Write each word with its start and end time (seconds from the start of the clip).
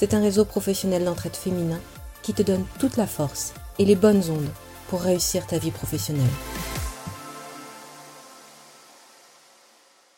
c'est 0.00 0.14
un 0.14 0.22
réseau 0.22 0.46
professionnel 0.46 1.04
d'entraide 1.04 1.36
féminin 1.36 1.78
qui 2.22 2.32
te 2.32 2.40
donne 2.40 2.64
toute 2.78 2.96
la 2.96 3.06
force 3.06 3.52
et 3.78 3.84
les 3.84 3.96
bonnes 3.96 4.22
ondes 4.30 4.48
pour 4.88 5.02
réussir 5.02 5.46
ta 5.46 5.58
vie 5.58 5.70
professionnelle. 5.70 6.24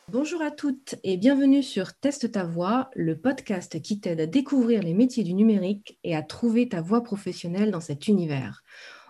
Bonjour 0.06 0.40
à 0.40 0.52
toutes 0.52 0.94
et 1.02 1.16
bienvenue 1.16 1.64
sur 1.64 1.94
Teste 1.94 2.30
ta 2.30 2.44
voix, 2.44 2.90
le 2.94 3.18
podcast 3.18 3.82
qui 3.82 3.98
t'aide 3.98 4.20
à 4.20 4.26
découvrir 4.26 4.84
les 4.84 4.94
métiers 4.94 5.24
du 5.24 5.34
numérique 5.34 5.98
et 6.04 6.14
à 6.14 6.22
trouver 6.22 6.68
ta 6.68 6.80
voie 6.80 7.02
professionnelle 7.02 7.72
dans 7.72 7.80
cet 7.80 8.06
univers. 8.06 8.62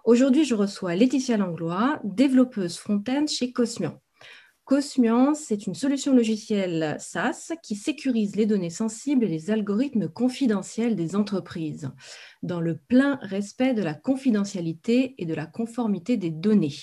Aujourd'hui, 0.06 0.47
je 0.47 0.55
reçois 0.55 0.95
Laetitia 0.95 1.37
Langlois, 1.37 2.00
développeuse 2.03 2.78
front-end 2.78 3.27
chez 3.27 3.53
Cosmian. 3.53 4.02
Cosmian, 4.73 5.34
c'est 5.34 5.67
une 5.67 5.75
solution 5.75 6.15
logicielle 6.15 6.97
SaaS 6.98 7.53
qui 7.62 7.77
sécurise 7.77 8.37
les 8.37 8.47
données 8.47 8.70
sensibles 8.70 9.27
et 9.27 9.28
les 9.28 9.51
algorithmes 9.51 10.09
confidentiels 10.09 10.97
des 10.97 11.15
entreprises, 11.15 11.91
dans 12.42 12.59
le 12.59 12.78
plein 12.78 13.19
respect 13.20 13.75
de 13.75 13.83
la 13.83 13.93
confidentialité 13.93 15.15
et 15.19 15.27
de 15.27 15.34
la 15.34 15.45
conformité 15.45 16.17
des 16.17 16.31
données. 16.31 16.75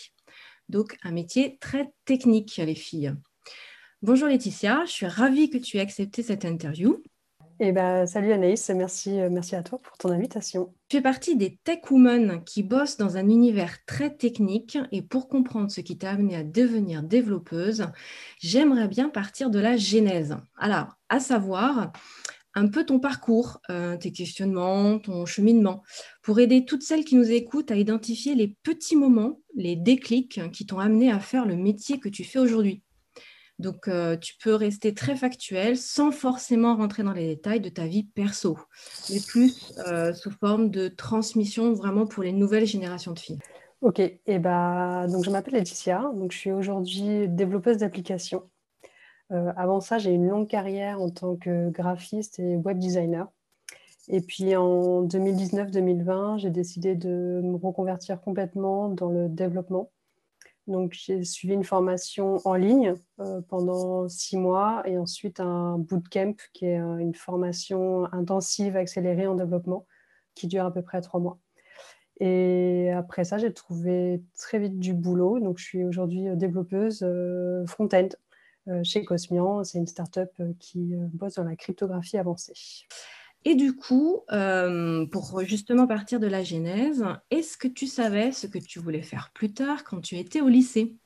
Donc, 0.70 1.00
un 1.02 1.10
métier 1.10 1.58
très 1.60 1.92
technique, 2.06 2.58
les 2.58 2.76
filles. 2.76 3.16
Bonjour 4.04 4.28
Laetitia, 4.28 4.86
je 4.86 4.92
suis 4.92 5.08
ravie 5.08 5.50
que 5.50 5.58
tu 5.58 5.78
aies 5.78 5.82
accepté 5.82 6.22
cette 6.22 6.46
interview. 6.46 7.02
Eh 7.62 7.74
ben, 7.74 8.06
salut 8.06 8.32
Anaïs, 8.32 8.70
merci, 8.70 9.20
euh, 9.20 9.30
merci 9.30 9.54
à 9.54 9.64
toi 9.64 9.80
pour 9.80 9.98
ton 9.98 10.12
invitation. 10.12 10.74
Tu 10.88 10.96
fais 10.96 11.04
partie 11.04 11.36
des 11.36 11.60
tech 11.66 11.80
women 11.92 12.42
qui 12.46 12.64
bossent 12.64 12.96
dans 12.96 13.18
un 13.18 13.28
univers 13.28 13.84
très 13.86 14.16
technique 14.16 14.78
et 14.94 15.02
pour 15.02 15.28
comprendre 15.28 15.70
ce 15.70 15.82
qui 15.82 15.98
t'a 15.98 16.12
amené 16.12 16.38
à 16.38 16.44
devenir 16.46 17.04
développeuse, 17.04 17.88
j'aimerais 18.40 18.88
bien 18.88 19.10
partir 19.10 19.50
de 19.50 19.60
la 19.60 19.76
genèse. 19.76 20.38
Alors, 20.58 20.96
à 21.10 21.20
savoir 21.20 21.92
un 22.56 22.70
peu 22.70 22.86
ton 22.86 23.02
parcours, 23.02 23.60
euh, 23.70 23.98
tes 23.98 24.14
questionnements, 24.14 24.98
ton 24.98 25.26
cheminement, 25.26 25.84
pour 26.22 26.40
aider 26.40 26.64
toutes 26.64 26.84
celles 26.84 27.04
qui 27.04 27.18
nous 27.18 27.30
écoutent 27.30 27.72
à 27.72 27.76
identifier 27.76 28.36
les 28.36 28.56
petits 28.64 28.96
moments, 28.96 29.42
les 29.54 29.76
déclics 29.76 30.40
qui 30.54 30.66
t'ont 30.66 30.80
amené 30.80 31.12
à 31.12 31.20
faire 31.20 31.46
le 31.46 31.58
métier 31.58 32.00
que 32.00 32.08
tu 32.08 32.24
fais 32.24 32.40
aujourd'hui. 32.40 32.84
Donc, 33.60 33.90
euh, 33.90 34.16
tu 34.16 34.36
peux 34.42 34.56
rester 34.56 34.94
très 34.94 35.18
factuel 35.18 35.76
sans 35.76 36.12
forcément 36.12 36.78
rentrer 36.78 37.04
dans 37.04 37.12
les 37.12 37.36
détails 37.36 37.60
de 37.60 37.68
ta 37.68 37.86
vie 37.86 38.04
perso, 38.04 38.58
mais 39.12 39.20
plus 39.20 39.74
euh, 39.86 40.14
sous 40.14 40.32
forme 40.32 40.70
de 40.70 40.88
transmission 40.88 41.74
vraiment 41.74 42.08
pour 42.08 42.24
les 42.24 42.32
nouvelles 42.32 42.66
générations 42.66 43.12
de 43.12 43.20
filles. 43.20 43.40
Ok, 43.82 44.00
et 44.00 44.40
bah, 44.40 45.08
donc 45.08 45.26
je 45.26 45.30
m'appelle 45.30 45.56
Laetitia, 45.56 46.10
je 46.30 46.38
suis 46.38 46.52
aujourd'hui 46.52 47.28
développeuse 47.28 47.78
d'applications. 47.78 48.50
Euh, 49.32 49.52
avant 49.58 49.82
ça, 49.82 49.98
j'ai 49.98 50.12
une 50.12 50.28
longue 50.28 50.48
carrière 50.48 51.02
en 51.02 51.10
tant 51.10 51.36
que 51.36 51.70
graphiste 51.70 52.40
et 52.40 52.56
web 52.56 52.80
designer. 52.80 53.28
Et 54.08 54.22
puis 54.22 54.56
en 54.56 55.04
2019-2020, 55.06 56.40
j'ai 56.40 56.50
décidé 56.50 56.96
de 56.96 57.42
me 57.44 57.58
reconvertir 57.58 58.22
complètement 58.22 58.90
dans 58.90 59.10
le 59.10 59.30
développement 59.30 59.92
donc, 60.68 60.94
j'ai 60.94 61.24
suivi 61.24 61.56
une 61.56 61.64
formation 61.64 62.40
en 62.46 62.54
ligne 62.54 62.94
euh, 63.20 63.42
pendant 63.48 64.08
six 64.08 64.38
mois 64.38 64.84
et 64.86 65.00
ensuite 65.00 65.40
un 65.40 65.80
bootcamp 65.80 66.36
qui 66.54 66.66
est 66.66 66.80
euh, 66.80 66.98
une 66.98 67.16
formation 67.16 68.06
intensive 68.14 68.76
accélérée 68.76 69.26
en 69.26 69.34
développement 69.34 69.88
qui 70.36 70.46
dure 70.48 70.66
à 70.66 70.72
peu 70.72 70.84
près 70.84 71.02
trois 71.02 71.20
mois. 71.20 71.40
Et 72.20 72.92
après 72.92 73.24
ça, 73.24 73.40
j'ai 73.40 73.52
trouvé 73.52 74.22
très 74.38 74.60
vite 74.60 74.80
du 74.80 74.94
boulot. 74.94 75.40
Donc, 75.40 75.58
je 75.58 75.64
suis 75.64 75.84
aujourd'hui 75.84 76.26
développeuse 76.36 77.02
euh, 77.04 77.66
front-end 77.66 78.10
chez 78.84 79.04
Cosmian. 79.04 79.64
C'est 79.64 79.80
une 79.80 79.88
startup 79.88 80.30
qui 80.60 80.94
bosse 81.14 81.36
dans 81.36 81.44
la 81.44 81.56
cryptographie 81.56 82.20
avancée. 82.20 82.54
Et 83.46 83.56
du 83.56 83.76
coup, 83.76 84.22
euh, 84.32 85.06
pour 85.06 85.42
justement 85.42 85.88
partir 85.88 86.20
de 86.20 86.28
la 86.28 86.44
genèse, 86.44 87.06
est-ce 87.32 87.58
que 87.58 87.68
tu 87.68 87.88
savais 87.88 88.32
ce 88.32 88.48
que 88.48 88.60
tu 88.60 88.80
voulais 88.80 89.02
faire 89.02 89.32
plus 89.34 89.54
tard 89.54 89.84
quand 89.84 90.02
tu 90.02 90.18
étais 90.18 90.42
au 90.42 90.50
lycée? 90.50 90.98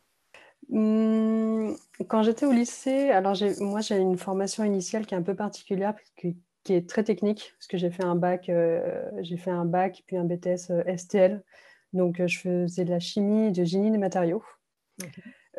Mmh, 0.70 1.74
Quand 2.08 2.24
j'étais 2.24 2.46
au 2.46 2.52
lycée, 2.52 3.10
alors 3.10 3.36
moi 3.60 3.82
j'ai 3.82 3.98
une 3.98 4.18
formation 4.18 4.64
initiale 4.64 5.06
qui 5.06 5.14
est 5.14 5.18
un 5.18 5.22
peu 5.22 5.36
particulière, 5.36 5.94
qui 6.16 6.36
est 6.74 6.90
très 6.90 7.04
technique, 7.04 7.54
parce 7.58 7.68
que 7.68 7.78
j'ai 7.78 7.92
fait 7.92 8.04
un 8.04 8.16
bac, 8.16 8.50
euh, 8.50 9.12
j'ai 9.22 9.38
fait 9.38 9.52
un 9.52 9.66
bac 9.66 10.04
puis 10.08 10.18
un 10.18 10.24
BTS 10.24 10.72
euh, 10.72 10.84
STL, 10.98 11.44
donc 11.92 12.26
je 12.26 12.40
faisais 12.40 12.86
de 12.86 12.90
la 12.90 13.00
chimie, 13.00 13.52
de 13.52 13.64
génie 13.64 13.92
des 13.92 13.98
matériaux. 13.98 14.44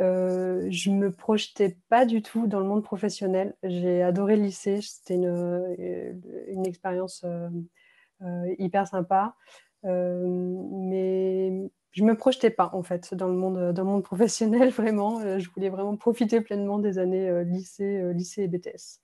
Euh, 0.00 0.66
je 0.70 0.90
me 0.90 1.12
projetais 1.12 1.76
pas 1.88 2.04
du 2.04 2.22
tout 2.22 2.46
dans 2.46 2.58
le 2.58 2.66
monde 2.66 2.82
professionnel. 2.82 3.54
J'ai 3.62 4.02
adoré 4.02 4.36
le 4.36 4.42
lycée, 4.42 4.80
c'était 4.82 5.14
une, 5.14 5.26
euh, 5.26 6.12
une, 6.48 6.66
expérience 6.66 7.24
euh, 7.24 8.54
hyper 8.58 8.88
sympa, 8.88 9.36
mais 9.84 11.70
je 11.92 12.02
me 12.02 12.16
projetais 12.16 12.50
pas 12.50 12.70
en 12.72 12.82
fait 12.82 13.14
dans 13.14 13.28
le 13.28 13.34
monde, 13.34 13.72
dans 13.72 13.84
le 13.84 13.88
monde 13.88 14.02
professionnel 14.02 14.70
vraiment. 14.76 15.38
je 15.38 15.48
voulais 15.50 15.68
vraiment 15.68 15.96
profiter 15.96 16.40
pleinement 16.40 16.78
des 16.78 16.98
années 16.98 17.44
lycée, 17.44 18.12
lycée 18.14 18.42
et 18.42 18.48
BTS. 18.48 19.00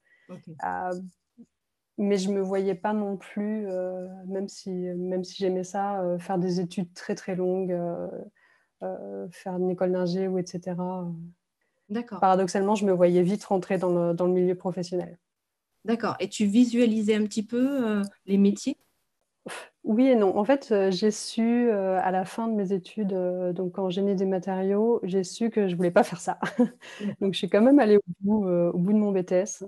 mais 1.98 2.16
je 2.16 2.30
me 2.30 2.40
voyais 2.40 2.74
pas 2.74 2.94
non 2.94 3.16
plus, 3.16 3.66
même 4.26 4.48
si, 4.48 4.70
même 4.70 5.22
si 5.22 5.36
j'aimais 5.36 5.64
ça, 5.64 6.02
faire 6.18 6.38
des 6.38 6.58
études 6.58 6.92
très 6.94 7.14
très 7.14 7.36
longues. 7.36 7.78
Euh, 8.82 9.28
faire 9.30 9.56
une 9.56 9.70
école 9.70 9.92
d'ingé 9.92 10.26
ou 10.26 10.38
etc. 10.38 10.74
D'accord. 11.90 12.20
Paradoxalement, 12.20 12.74
je 12.74 12.86
me 12.86 12.92
voyais 12.92 13.22
vite 13.22 13.44
rentrer 13.44 13.76
dans 13.76 13.90
le, 13.90 14.14
dans 14.14 14.26
le 14.26 14.32
milieu 14.32 14.54
professionnel. 14.54 15.18
D'accord. 15.84 16.16
Et 16.18 16.28
tu 16.28 16.46
visualisais 16.46 17.14
un 17.14 17.24
petit 17.24 17.44
peu 17.44 17.86
euh, 17.86 18.02
les 18.26 18.38
métiers? 18.38 18.78
Oui 19.84 20.06
et 20.06 20.14
non. 20.14 20.36
En 20.36 20.44
fait, 20.44 20.72
euh, 20.72 20.90
j'ai 20.90 21.10
su 21.10 21.70
à 21.70 22.10
la 22.10 22.24
fin 22.24 22.48
de 22.48 22.54
mes 22.54 22.72
études, 22.72 23.14
donc 23.54 23.78
en 23.78 23.90
génie 23.90 24.14
des 24.14 24.26
matériaux, 24.26 25.00
j'ai 25.02 25.24
su 25.24 25.50
que 25.50 25.66
je 25.66 25.72
ne 25.72 25.76
voulais 25.76 25.90
pas 25.90 26.02
faire 26.02 26.20
ça. 26.20 26.38
donc, 27.20 27.34
je 27.34 27.38
suis 27.38 27.48
quand 27.50 27.62
même 27.62 27.80
allée 27.80 27.96
au 27.96 28.02
bout, 28.20 28.46
au 28.46 28.78
bout 28.78 28.92
de 28.92 28.98
mon 28.98 29.12
BTS. 29.12 29.64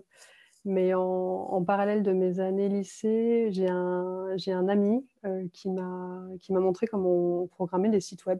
Mais 0.64 0.94
en, 0.94 1.02
en, 1.02 1.64
parallèle 1.64 2.02
de 2.04 2.12
mes 2.12 2.38
années 2.38 2.68
lycée, 2.68 3.48
j'ai 3.50 3.68
un, 3.68 4.36
un, 4.46 4.68
ami 4.68 5.04
qui 5.52 5.68
m'a 5.68 6.28
montré 6.48 6.86
comment 6.86 7.42
on 7.42 7.46
programmait 7.48 7.88
des 7.88 8.00
sites 8.00 8.24
web. 8.26 8.38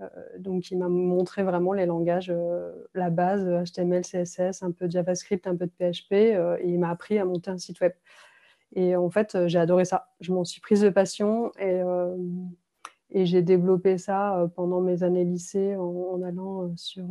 Euh, 0.00 0.08
donc, 0.38 0.70
il 0.70 0.78
m'a 0.78 0.88
montré 0.88 1.42
vraiment 1.42 1.72
les 1.72 1.86
langages, 1.86 2.30
euh, 2.30 2.72
la 2.94 3.10
base, 3.10 3.46
HTML, 3.70 4.02
CSS, 4.02 4.62
un 4.62 4.72
peu 4.72 4.86
de 4.86 4.92
JavaScript, 4.92 5.46
un 5.46 5.56
peu 5.56 5.66
de 5.66 5.72
PHP, 5.72 6.12
euh, 6.12 6.56
et 6.60 6.68
il 6.68 6.78
m'a 6.78 6.90
appris 6.90 7.18
à 7.18 7.24
monter 7.24 7.50
un 7.50 7.58
site 7.58 7.80
web. 7.80 7.92
Et 8.74 8.96
en 8.96 9.10
fait, 9.10 9.46
j'ai 9.46 9.58
adoré 9.58 9.84
ça. 9.84 10.08
Je 10.20 10.32
m'en 10.32 10.44
suis 10.44 10.60
prise 10.60 10.80
de 10.80 10.88
passion 10.88 11.52
et, 11.60 11.80
et 13.10 13.24
j'ai 13.24 13.40
développé 13.40 13.98
ça 13.98 14.50
pendant 14.56 14.80
mes 14.80 15.04
années 15.04 15.24
lycée 15.24 15.76
en, 15.76 16.20
allant 16.24 16.74
sur, 16.76 17.04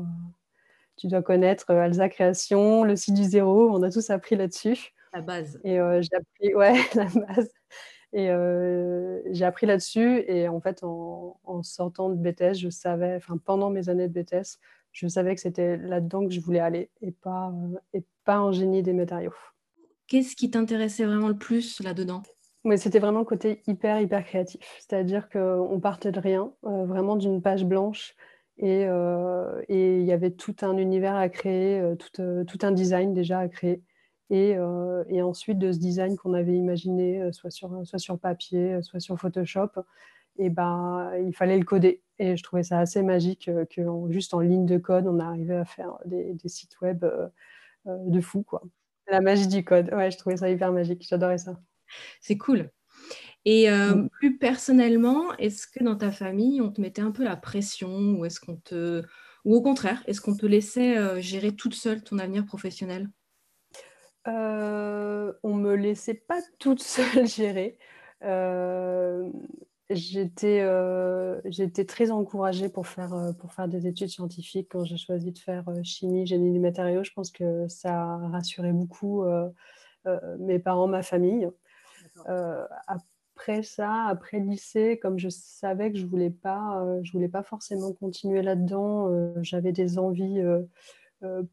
tu 0.98 1.08
dois 1.08 1.22
connaître 1.22 1.72
Alza 1.72 2.10
Création, 2.10 2.84
le 2.84 2.98
site 2.98 3.14
du 3.14 3.24
zéro, 3.24 3.70
on 3.72 3.82
a 3.82 3.92
tous 3.92 4.10
appris 4.10 4.36
là-dessus. 4.36 4.94
La 5.14 5.22
base. 5.22 5.58
Et 5.64 5.78
j'ai 5.78 6.18
appris, 6.18 6.54
ouais, 6.54 6.76
la 6.96 7.06
base. 7.06 7.50
Et 8.14 8.30
euh, 8.30 9.22
j'ai 9.32 9.44
appris 9.44 9.66
là-dessus. 9.66 10.24
Et 10.28 10.48
en 10.48 10.62
fait, 10.62 10.84
en, 10.84 11.62
sortant 11.64 12.10
de 12.10 12.16
BTS, 12.16 12.56
je 12.60 12.70
savais, 12.70 13.16
enfin, 13.16 13.38
pendant 13.38 13.70
mes 13.70 13.90
années 13.90 14.08
de 14.08 14.22
BTS, 14.22 14.60
je 14.92 15.08
savais 15.08 15.34
que 15.34 15.42
c'était 15.42 15.78
là-dedans 15.78 16.26
que 16.26 16.32
je 16.32 16.40
voulais 16.40 16.60
aller 16.60 16.92
et 17.02 17.12
pas, 17.12 17.50
euh, 17.50 17.80
et 17.94 18.04
pas 18.24 18.40
en 18.40 18.52
génie 18.52 18.84
des 18.84 18.94
matériaux. 18.94 19.34
Qu'est-ce 20.08 20.36
qui 20.36 20.52
t'intéressait 20.52 21.06
vraiment 21.06 21.30
le 21.30 21.38
plus 21.38 21.82
là-dedans? 21.82 22.22
Mais 22.64 22.78
c'était 22.78 23.00
vraiment 23.00 23.20
le 23.20 23.26
côté 23.26 23.62
hyper, 23.68 24.00
hyper 24.00 24.24
créatif. 24.24 24.62
C'est-à-dire 24.80 25.28
qu'on 25.30 25.80
partait 25.82 26.12
de 26.12 26.20
rien, 26.20 26.54
euh, 26.66 26.86
vraiment 26.86 27.16
d'une 27.16 27.42
page 27.42 27.66
blanche. 27.66 28.16
Et 28.58 28.84
il 29.70 30.04
y 30.04 30.12
avait 30.12 30.32
tout 30.32 30.56
un 30.62 30.78
univers 30.78 31.16
à 31.16 31.28
créer, 31.28 31.80
euh, 31.80 31.96
tout, 31.96 32.60
un 32.62 32.72
design 32.72 33.14
déjà 33.14 33.40
à 33.40 33.48
créer. 33.48 33.82
Et, 34.30 34.58
ensuite, 35.22 35.60
de 35.60 35.72
ce 35.72 35.80
design 35.80 36.18
qu'on 36.18 36.34
avait 36.34 36.56
imaginé, 36.56 37.32
soit 37.32 37.52
sur, 37.52 37.86
soit 37.86 38.00
sur 38.00 38.18
papier, 38.18 38.82
soit 38.82 39.00
sur 39.00 39.20
Photoshop, 39.20 39.70
et 40.38 40.50
ben, 40.50 41.12
il 41.24 41.34
fallait 41.34 41.58
le 41.58 41.66
coder. 41.66 42.02
Et 42.18 42.36
je 42.36 42.44
trouvais 42.44 42.64
ça 42.64 42.80
assez 42.80 43.04
magique 43.04 43.50
que 43.70 43.86
juste 44.10 44.34
en 44.34 44.40
ligne 44.40 44.66
de 44.66 44.78
code, 44.78 45.08
on 45.08 45.20
arrivait 45.20 45.58
à 45.58 45.66
faire 45.66 45.98
des, 46.06 46.34
des 46.34 46.50
sites 46.50 46.80
web 46.82 47.06
de 47.86 48.22
fou. 48.22 48.44
Quoi. 48.44 48.64
La 49.08 49.22
magie 49.22 49.48
du 49.48 49.64
code. 49.64 49.94
Ouais, 49.94 50.12
je 50.12 50.18
trouvais 50.18 50.38
ça 50.38 50.50
hyper 50.50 50.72
magique. 50.72 51.06
J'adorais 51.08 51.38
ça. 51.38 51.60
C'est 52.22 52.38
cool. 52.38 52.72
Et 53.46 53.70
euh, 53.70 53.96
mm. 53.96 54.10
plus 54.10 54.38
personnellement, 54.38 55.34
est-ce 55.38 55.68
que 55.68 55.84
dans 55.84 55.98
ta 55.98 56.12
famille, 56.12 56.62
on 56.62 56.72
te 56.72 56.80
mettait 56.80 57.02
un 57.02 57.12
peu 57.12 57.24
la 57.24 57.36
pression 57.36 58.14
ou 58.14 58.26
est-ce 58.26 58.40
qu'on 58.40 58.56
te 58.58 59.04
ou 59.46 59.56
au 59.56 59.62
contraire, 59.62 60.02
est-ce 60.08 60.22
qu'on 60.22 60.38
te 60.38 60.46
laissait 60.46 60.98
euh, 60.98 61.20
gérer 61.20 61.54
toute 61.54 61.74
seule 61.74 62.02
ton 62.02 62.18
avenir 62.18 62.46
professionnel? 62.46 63.10
Euh, 64.28 65.34
On 65.44 65.56
me 65.56 65.76
laissait 65.76 66.14
pas 66.14 66.40
toute 66.60 66.82
seule 66.82 67.28
gérer. 67.28 67.78
Euh, 68.24 69.30
j'étais, 69.90 70.66
j'étais 71.46 71.86
très 71.86 72.12
encouragée 72.12 72.70
pour 72.70 72.88
faire, 72.88 73.34
pour 73.40 73.54
faire 73.54 73.68
des 73.68 73.88
études 73.88 74.10
scientifiques 74.10 74.70
quand 74.72 74.86
j'ai 74.86 74.98
choisi 74.98 75.32
de 75.32 75.38
faire 75.40 75.66
chimie, 75.84 76.26
génie 76.26 76.52
des 76.52 76.60
matériaux. 76.60 77.04
Je 77.04 77.12
pense 77.12 77.32
que 77.32 77.68
ça 77.68 77.94
a 77.94 78.28
rassuré 78.30 78.72
beaucoup 78.72 79.26
mes 80.40 80.60
parents, 80.60 80.88
ma 80.88 81.04
famille. 81.04 81.50
Euh, 82.28 82.66
après 82.88 83.64
ça, 83.64 84.06
après 84.06 84.40
lycée, 84.40 85.00
comme 85.02 85.18
je 85.20 85.30
savais 85.30 85.92
que 85.92 85.98
je 85.98 86.06
voulais 86.06 86.30
pas, 86.30 86.82
euh, 86.82 87.00
je 87.04 87.12
voulais 87.12 87.28
pas 87.28 87.44
forcément 87.44 87.94
continuer 87.94 88.42
là-dedans, 88.42 89.10
euh, 89.10 89.34
j'avais 89.42 89.72
des 89.72 89.98
envies 89.98 90.42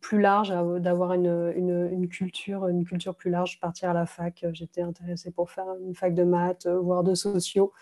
plus 0.00 0.20
larges, 0.20 0.52
d'avoir 0.80 1.12
une, 1.12 1.52
une, 1.56 2.08
culture, 2.08 2.68
une 2.68 2.84
culture 2.84 3.14
plus 3.14 3.30
large, 3.30 3.60
partir 3.60 3.90
à 3.90 3.94
la 3.94 4.06
fac. 4.06 4.44
J'étais 4.52 4.82
intéressée 4.82 5.30
pour 5.30 5.50
faire 5.50 5.66
une 5.82 5.94
fac 5.94 6.14
de 6.14 6.24
maths, 6.24 6.66
voire 6.66 7.04
de 7.04 7.14
sociaux. 7.14 7.72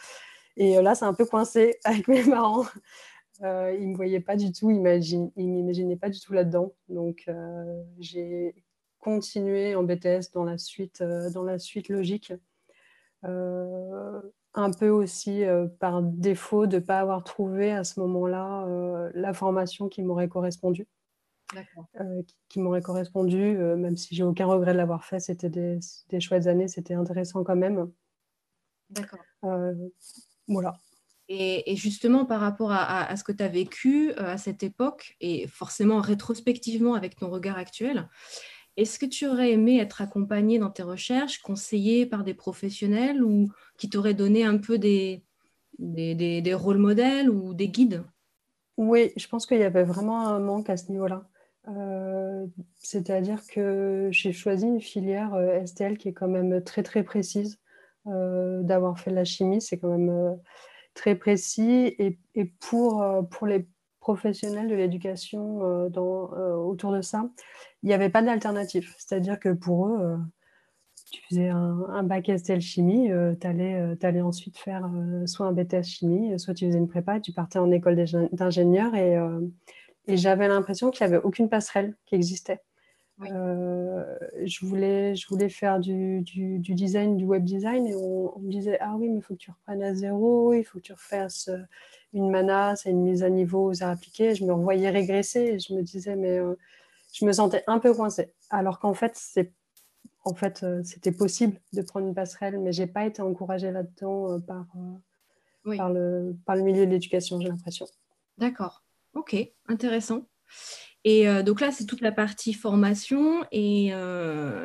Et 0.57 0.81
là, 0.83 0.95
c'est 0.95 1.05
un 1.05 1.15
peu 1.15 1.25
coincé 1.25 1.79
avec 1.85 2.09
mes 2.09 2.23
parents. 2.23 2.65
Euh, 3.43 3.75
ils 3.79 3.87
ne 3.87 3.93
me 3.93 3.97
voyaient 3.97 4.21
pas 4.21 4.37
du 4.37 4.53
tout, 4.53 4.71
ils 4.71 4.81
ne 4.81 5.31
m'imaginaient 5.37 5.97
pas 5.97 6.11
du 6.11 6.21
tout 6.21 6.33
là-dedans. 6.33 6.73
Donc, 6.89 7.31
j'ai 7.99 8.55
continué 8.99 9.75
en 9.75 9.83
BTS 9.85 10.33
dans 10.35 10.45
la 10.45 10.59
suite, 10.59 11.03
dans 11.03 11.45
la 11.45 11.59
suite 11.59 11.89
logique. 11.89 12.33
Euh, 13.25 14.21
un 14.55 14.71
peu 14.71 14.89
aussi 14.89 15.45
euh, 15.45 15.67
par 15.67 16.03
défaut 16.03 16.67
de 16.67 16.77
ne 16.77 16.81
pas 16.81 17.01
avoir 17.01 17.25
trouvé 17.25 17.73
à 17.73 17.85
ce 17.85 18.01
moment-là 18.01 18.65
euh, 18.67 19.11
la 19.15 19.33
formation 19.33 19.89
qui 19.89 20.03
m'aurait 20.03 20.29
correspondu. 20.29 20.87
Qui, 22.49 22.61
m'aurait 22.61 22.83
correspondu, 22.83 23.57
même 23.57 23.97
si 23.97 24.15
j'ai 24.15 24.23
aucun 24.23 24.47
regret 24.47 24.73
de 24.73 24.79
l'avoir 24.79 25.05
fait, 25.05 25.21
c'était 25.21 25.51
des, 25.51 25.79
des, 26.09 26.21
chouettes 26.21 26.47
années, 26.47 26.69
c'était 26.69 26.95
intéressant 26.95 27.45
quand 27.45 27.57
même. 27.57 27.91
D'accord. 28.91 29.21
voilà. 30.47 30.75
Et, 31.31 31.77
justement, 31.77 32.25
par 32.25 32.41
rapport 32.41 32.73
à, 32.73 33.05
à 33.05 33.17
ce 33.17 33.25
que 33.25 33.33
tu 33.33 33.43
as 33.43 33.49
vécu 33.49 34.13
à 34.15 34.39
cette 34.39 34.63
époque, 34.63 35.17
et 35.21 35.47
forcément 35.47 36.01
rétrospectivement 36.01 36.95
avec 36.95 37.17
ton 37.17 37.31
regard 37.31 37.59
actuel, 37.59 38.09
est-ce 38.79 39.01
que 39.01 39.07
tu 39.07 39.27
aurais 39.27 39.51
aimé 39.51 39.81
être 39.81 40.03
accompagné 40.03 40.61
dans 40.61 40.71
tes 40.71 40.85
recherches, 40.85 41.43
conseillé 41.43 42.07
par 42.07 42.23
des 42.23 42.33
professionnels 42.33 43.25
ou 43.25 43.51
qui 43.77 43.91
t'auraient 43.91 44.15
donné 44.15 44.45
un 44.45 44.57
peu 44.57 44.79
des, 44.79 45.25
des, 45.81 46.55
rôles 46.55 46.79
modèles 46.79 47.29
ou 47.29 47.55
des 47.55 47.69
guides? 47.69 48.05
Oui, 48.77 49.11
je 49.17 49.27
pense 49.27 49.47
qu'il 49.47 49.59
y 49.59 49.65
avait 49.65 49.83
vraiment 49.83 50.29
un 50.29 50.39
manque 50.39 50.71
à 50.71 50.77
ce 50.77 50.93
niveau-là. 50.93 51.29
Euh, 51.67 52.47
c'est-à-dire 52.77 53.41
que 53.47 54.09
j'ai 54.11 54.33
choisi 54.33 54.67
une 54.67 54.81
filière 54.81 55.35
euh, 55.35 55.65
STL 55.67 55.99
qui 55.99 56.09
est 56.09 56.13
quand 56.13 56.29
même 56.29 56.63
très 56.63 56.83
très 56.83 57.03
précise. 57.03 57.59
Euh, 58.07 58.63
d'avoir 58.63 58.99
fait 58.99 59.11
de 59.11 59.17
la 59.17 59.25
chimie, 59.25 59.61
c'est 59.61 59.77
quand 59.79 59.91
même 59.97 60.39
très 60.95 61.15
précis. 61.15 61.95
Et, 61.99 62.19
et 62.35 62.47
pour, 62.47 63.05
pour 63.31 63.47
les 63.47 63.69
professionnels 64.01 64.69
de 64.69 64.75
l'éducation 64.75 65.59
autour 65.59 66.93
de 66.93 67.03
ça, 67.03 67.29
il 67.83 67.89
n'y 67.89 67.95
avait 67.95 68.09
pas 68.09 68.23
d'alternative. 68.23 68.95
C'est-à-dire 68.97 69.39
que 69.39 69.51
pour 69.51 69.89
eux, 69.89 70.17
tu 71.11 71.21
faisais 71.29 71.49
un, 71.49 72.03
bac 72.03 72.31
STL 72.35 72.63
chimie, 72.63 73.11
tu 73.41 73.47
allais, 73.47 74.21
ensuite 74.23 74.57
faire 74.57 74.89
soit 75.27 75.47
un 75.47 75.53
BTS 75.53 75.83
chimie, 75.83 76.39
soit 76.39 76.55
tu 76.55 76.67
faisais 76.67 76.79
une 76.79 76.89
prépa 76.89 77.21
tu 77.21 77.33
partais 77.33 77.59
en 77.59 77.71
école 77.71 77.97
d'ingénieur. 78.33 78.95
Et, 78.95 79.19
et 80.09 80.17
j'avais 80.17 80.49
l'impression 80.49 80.91
qu'il 80.91 81.07
n'y 81.07 81.15
avait 81.15 81.23
aucune 81.25 81.49
passerelle 81.49 81.97
qui 82.07 82.17
existait. 82.17 82.61
je, 83.21 84.67
voulais, 84.67 85.15
je 85.15 85.29
voulais 85.29 85.49
faire 85.49 85.79
du, 85.79 86.23
du, 86.23 86.75
design, 86.75 87.17
du 87.17 87.25
web 87.25 87.45
design, 87.45 87.87
et 87.87 87.95
on, 87.95 88.37
on 88.37 88.41
me 88.41 88.51
disait 88.51 88.79
Ah 88.81 88.95
oui, 88.97 89.09
mais 89.09 89.19
il 89.19 89.23
faut 89.23 89.35
que 89.35 89.41
tu 89.41 89.51
reprennes 89.51 89.83
à 89.83 89.95
zéro, 89.95 90.53
il 90.55 90.65
faut 90.65 90.79
que 90.79 90.85
tu 90.85 90.93
refasses 90.93 91.51
une 92.13 92.31
menace 92.31 92.87
et 92.87 92.91
une 92.91 93.03
mise 93.03 93.23
à 93.23 93.31
niveau 93.31 93.71
aux 93.71 93.83
arts 93.83 93.91
appliqués. 93.91 94.35
Je 94.35 94.45
me 94.45 94.53
revoyais 94.53 94.91
régresser 94.91 95.41
et 95.41 95.59
je 95.59 95.75
me 95.75 95.83
disais, 95.83 96.17
mais 96.17 96.39
euh, 96.39 96.55
je 97.13 97.25
me 97.25 97.33
sentais 97.33 97.65
un 97.67 97.79
peu 97.79 97.95
coincée. 97.95 98.33
Alors 98.51 98.79
qu'en 98.79 98.95
fait, 98.95 99.13
c'est 99.15 99.53
en 100.25 100.35
fait, 100.35 100.63
euh, 100.63 100.83
c'était 100.85 101.13
possible 101.13 101.59
de 101.73 101.81
prendre 101.81 102.07
une 102.07 102.15
passerelle, 102.15 102.59
mais 102.59 102.73
j'ai 102.73 102.87
pas 102.87 103.07
été 103.07 103.23
encouragée 103.23 103.71
là-dedans 103.71 104.33
euh, 104.33 104.39
par, 104.41 104.67
par, 105.65 105.91
le, 105.91 106.37
par 106.45 106.57
le 106.57 106.63
milieu 106.63 106.85
de 106.85 106.91
l'éducation, 106.91 107.41
j'ai 107.41 107.49
l'impression. 107.49 107.87
D'accord. 108.37 108.85
Ok, 109.19 109.37
intéressant. 109.67 110.29
Et 111.05 111.27
donc 111.43 111.61
là, 111.61 111.71
c'est 111.71 111.87
toute 111.87 112.01
la 112.01 112.13
partie 112.13 112.53
formation. 112.53 113.45
Et, 113.53 113.93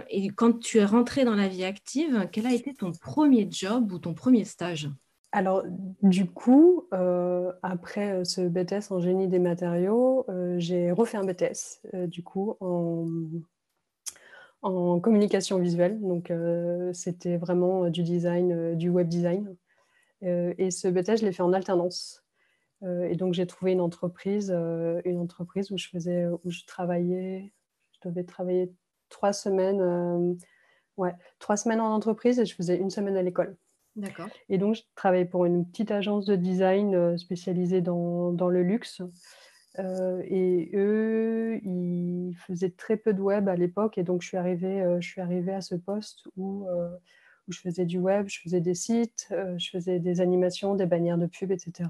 et, 0.10 0.28
quand 0.30 0.60
tu 0.60 0.80
es 0.80 0.86
rentrée 0.86 1.26
dans 1.26 1.36
la 1.36 1.48
vie 1.48 1.64
active, 1.64 2.28
quel 2.32 2.46
a 2.48 2.54
été 2.54 2.74
ton 2.74 2.92
premier 2.92 3.48
job 3.50 3.92
ou 3.92 4.00
ton 4.00 4.14
premier 4.14 4.44
stage? 4.44 4.90
Alors, 5.36 5.64
du 6.04 6.28
coup, 6.28 6.88
euh, 6.94 7.52
après 7.64 8.12
euh, 8.12 8.24
ce 8.24 8.42
BTS 8.42 8.92
en 8.92 9.00
génie 9.00 9.28
des 9.28 9.40
matériaux, 9.40 10.26
euh, 10.30 10.60
j'ai 10.60 10.92
refait 10.92 11.18
un 11.18 11.26
BTS, 11.26 11.82
du 12.08 12.22
coup, 12.22 12.56
en, 12.60 13.08
en, 14.62 15.00
communication 15.00 15.58
visuelle. 15.58 16.00
Donc, 16.02 16.32
c'était 16.94 17.38
vraiment 17.38 17.90
du 17.90 18.04
design, 18.04 18.76
du 18.78 18.90
web 18.90 19.08
design. 19.08 19.56
et 20.22 20.70
ce 20.70 20.88
BTS, 20.88 21.18
je 21.22 21.26
l'ai 21.26 21.34
fait 21.34 21.42
en 21.42 21.52
alternance. 21.52 22.23
Et 22.84 23.16
donc, 23.16 23.34
j'ai 23.34 23.48
trouvé 23.48 23.72
une 23.72 23.82
entreprise, 23.82 24.52
une 24.52 25.18
entreprise 25.18 25.72
où 25.72 25.78
je 25.78 25.88
faisais, 25.88 26.26
où 26.44 26.52
je 26.52 26.66
travaillais, 26.66 27.54
je 27.94 28.10
devais 28.10 28.24
travailler 28.24 28.74
trois 29.10 29.34
semaines, 29.34 30.38
ouais, 30.98 31.14
trois 31.40 31.58
semaines 31.58 31.80
en 31.80 31.94
entreprise 31.94 32.40
et 32.40 32.46
je 32.46 32.56
faisais 32.56 32.78
une 32.78 32.90
semaine 32.90 33.16
à 33.16 33.22
l'école. 33.22 33.56
D'accord. 33.96 34.28
Et 34.50 34.58
donc, 34.58 34.76
je 34.76 34.82
travaillais 34.96 35.26
pour 35.26 35.46
une 35.46 35.66
petite 35.66 35.92
agence 35.92 36.26
de 36.26 36.36
design 36.36 36.96
euh, 36.96 37.18
spécialisée 37.18 37.82
dans, 37.82 38.32
dans 38.32 38.50
le 38.50 38.64
luxe. 38.64 39.02
Euh, 39.80 40.22
et 40.26 40.72
eux, 40.74 41.60
ils 41.64 42.36
faisaient 42.48 42.72
très 42.72 42.98
peu 42.98 43.14
de 43.14 43.22
web 43.22 43.48
à 43.50 43.56
l'époque. 43.56 43.98
Et 43.98 44.04
donc, 44.04 44.22
je 44.22 44.28
suis 44.28 44.38
arrivée, 44.38 44.82
euh, 44.82 45.00
je 45.00 45.08
suis 45.08 45.22
arrivée 45.22 45.54
à 45.54 45.62
ce 45.62 45.76
poste 45.76 46.28
où, 46.38 46.68
où, 47.48 47.52
je 47.52 47.60
faisais 47.60 47.86
du 47.86 48.00
web, 48.00 48.28
je 48.30 48.40
faisais 48.40 48.62
des 48.62 48.76
sites, 48.76 49.28
je 49.58 49.70
faisais 49.70 50.00
des 50.00 50.22
animations, 50.22 50.76
des 50.76 50.86
bannières 50.86 51.18
de 51.18 51.28
pub, 51.28 51.52
etc. 51.52 51.90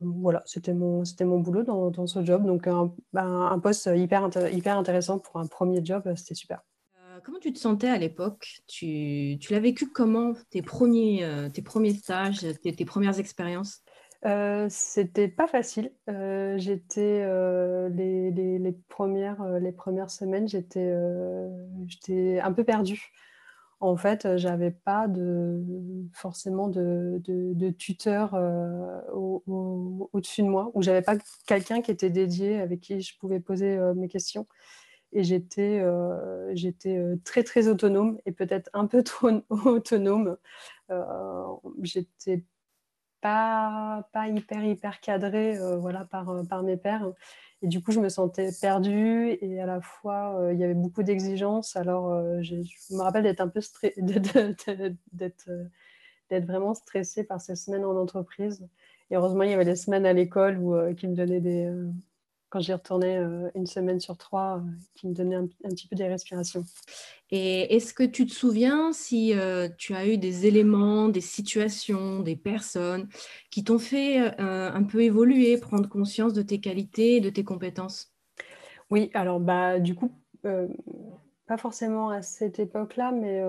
voilà, 0.00 0.42
c'était 0.44 0.74
mon, 0.74 1.04
c'était 1.04 1.24
mon 1.24 1.38
boulot 1.40 1.62
dans, 1.62 1.90
dans, 1.90 2.06
ce 2.06 2.24
job. 2.24 2.44
Donc, 2.44 2.66
un, 2.66 2.92
ben, 3.12 3.48
un 3.50 3.58
poste 3.58 3.88
hyper, 3.94 4.28
hyper 4.52 4.76
intéressant 4.76 5.18
pour 5.18 5.38
un 5.38 5.46
premier 5.46 5.84
job, 5.84 6.02
c'était 6.16 6.34
super. 6.34 6.60
Euh, 7.16 7.20
comment 7.24 7.38
tu 7.38 7.52
te 7.52 7.58
sentais 7.58 7.88
à 7.88 7.96
l'époque? 7.96 8.60
Tu, 8.66 9.38
tu 9.40 9.52
l'as 9.52 9.60
vécu 9.60 9.90
comment 9.90 10.34
tes 10.50 10.62
premiers, 10.62 11.24
euh, 11.24 11.48
tes 11.48 11.62
premiers 11.62 11.94
stages, 11.94 12.46
tes, 12.62 12.84
premières 12.84 13.18
expériences? 13.18 13.82
Euh, 14.26 14.66
C'était 14.68 15.28
pas 15.28 15.46
facile. 15.46 15.92
Euh, 16.10 16.58
j'étais 16.58 17.24
les, 17.90 18.30
les, 18.30 18.58
les, 18.58 18.72
premières, 18.88 19.42
les 19.60 19.72
premières 19.72 20.10
semaines, 20.10 20.48
j'étais 20.48 20.94
j'étais 21.86 22.40
un 22.40 22.52
peu 22.52 22.64
perdue. 22.64 23.12
En 23.80 23.96
fait, 23.96 24.36
j'avais 24.36 24.70
pas 24.70 25.06
forcément 26.12 26.68
de, 26.68 27.20
tuteur 27.78 28.34
au-dessus 29.12 30.42
de 30.42 30.48
moi, 30.48 30.70
ou 30.74 30.82
j'avais 30.82 31.02
pas 31.02 31.16
quelqu'un 31.46 31.82
qui 31.82 31.90
était 31.90 32.10
dédié 32.10 32.60
avec 32.60 32.80
qui 32.80 33.00
je 33.00 33.18
pouvais 33.18 33.40
poser 33.40 33.78
mes 33.94 34.08
questions 34.08 34.46
et 35.12 35.24
j'étais 35.24 35.78
euh, 35.80 36.52
euh, 36.86 37.16
très 37.24 37.42
très 37.42 37.68
autonome 37.68 38.18
et 38.26 38.32
peut-être 38.32 38.68
un 38.74 38.86
peu 38.86 39.02
trop 39.04 39.30
autonome. 39.50 40.36
Euh, 40.90 41.44
j'étais 41.82 42.44
pas, 43.20 44.08
pas 44.12 44.28
hyper, 44.28 44.64
hyper 44.64 45.00
cadré 45.00 45.58
voilà, 45.78 46.04
par, 46.04 46.32
par 46.48 46.62
mes 46.62 46.76
pairs. 46.76 47.12
Et 47.62 47.68
du 47.68 47.82
coup, 47.82 47.92
je 47.92 48.00
me 48.00 48.08
sentais 48.08 48.50
perdue 48.60 49.36
et 49.40 49.60
à 49.60 49.66
la 49.66 49.80
fois, 49.80 50.50
il 50.52 50.58
y 50.58 50.64
avait 50.64 50.74
beaucoup 50.74 51.02
d'exigences. 51.02 51.76
Alors, 51.76 52.42
je 52.42 52.56
me 52.90 53.02
rappelle 53.02 53.22
d'être 53.22 53.40
un 53.40 53.48
peu 53.48 53.60
d'être 55.12 56.46
vraiment 56.46 56.74
stressée 56.74 57.24
par 57.24 57.40
ces 57.40 57.56
semaines 57.56 57.84
en 57.84 57.96
entreprise. 57.96 58.66
Et 59.10 59.16
heureusement, 59.16 59.44
il 59.44 59.50
y 59.50 59.54
avait 59.54 59.64
des 59.64 59.76
semaines 59.76 60.06
à 60.06 60.12
l'école 60.12 60.58
où, 60.58 60.76
qui 60.94 61.08
me 61.08 61.14
donnaient 61.14 61.40
des, 61.40 61.72
quand 62.48 62.60
j'y 62.60 62.72
retournais 62.72 63.18
euh, 63.18 63.50
une 63.54 63.66
semaine 63.66 64.00
sur 64.00 64.16
trois, 64.16 64.58
euh, 64.58 64.70
qui 64.94 65.08
me 65.08 65.14
donnait 65.14 65.36
un, 65.36 65.46
petit 65.46 65.88
peu 65.88 65.96
des 65.96 66.06
respirations. 66.06 66.64
Et 67.30 67.74
est-ce 67.74 67.92
que 67.92 68.04
tu 68.04 68.26
te 68.26 68.32
souviens 68.32 68.92
si 68.92 69.34
euh, 69.34 69.68
tu 69.76 69.94
as 69.94 70.06
eu 70.06 70.16
des 70.16 70.46
éléments, 70.46 71.08
des 71.08 71.20
situations, 71.20 72.20
des 72.20 72.36
personnes 72.36 73.08
qui 73.50 73.64
t'ont 73.64 73.78
fait 73.78 74.18
un 74.38 74.82
peu 74.84 75.02
évoluer, 75.02 75.58
prendre 75.58 75.88
conscience 75.88 76.32
de 76.32 76.42
tes 76.42 76.60
qualités 76.60 77.16
et 77.16 77.20
de 77.20 77.30
tes 77.30 77.42
compétences? 77.42 78.12
Oui, 78.90 79.10
alors 79.14 79.40
bah, 79.40 79.80
du 79.80 79.96
coup, 79.96 80.12
pas 80.42 81.56
forcément 81.56 82.10
à 82.10 82.22
cette 82.22 82.60
époque-là, 82.60 83.10
mais 83.10 83.42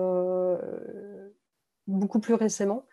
beaucoup 1.86 2.18
plus 2.18 2.34
récemment. 2.34 2.84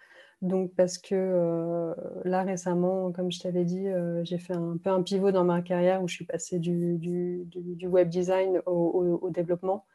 Donc, 0.45 0.71
parce 0.75 0.99
que 0.99 1.15
euh, 1.15 1.95
là, 2.23 2.43
récemment, 2.43 3.11
comme 3.11 3.31
je 3.31 3.39
t'avais 3.39 3.65
dit, 3.65 3.87
euh, 3.87 4.23
j'ai 4.23 4.37
fait 4.37 4.53
un 4.53 4.77
peu 4.77 4.91
un 4.91 5.01
pivot 5.01 5.31
dans 5.31 5.43
ma 5.43 5.63
carrière 5.63 6.03
où 6.03 6.07
je 6.07 6.13
suis 6.13 6.25
passée 6.25 6.59
du, 6.59 7.47
web 7.81 8.09
design 8.09 8.61
au, 8.67 9.29
développement. 9.31 9.85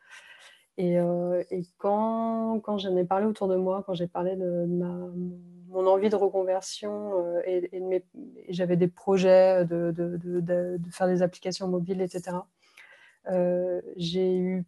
Et, 0.76 0.98
euh, 0.98 1.44
quand, 1.78 2.78
j'en 2.78 2.96
ai 2.96 3.04
parlé 3.04 3.26
autour 3.26 3.46
de 3.46 3.54
moi, 3.54 3.84
quand 3.86 3.94
j'ai 3.94 4.08
parlé 4.08 4.34
de, 4.34 4.66
mon 5.68 5.86
envie 5.86 6.08
de 6.08 6.16
reconversion 6.16 7.12
et, 7.46 7.70
j'avais 8.48 8.76
des 8.76 8.88
projets 8.88 9.64
de, 9.66 9.92
de, 9.92 10.80
faire 10.90 11.06
des 11.06 11.22
applications 11.22 11.68
mobiles, 11.68 12.00
etc., 12.00 12.38
j'ai 13.96 14.36
eu 14.36 14.64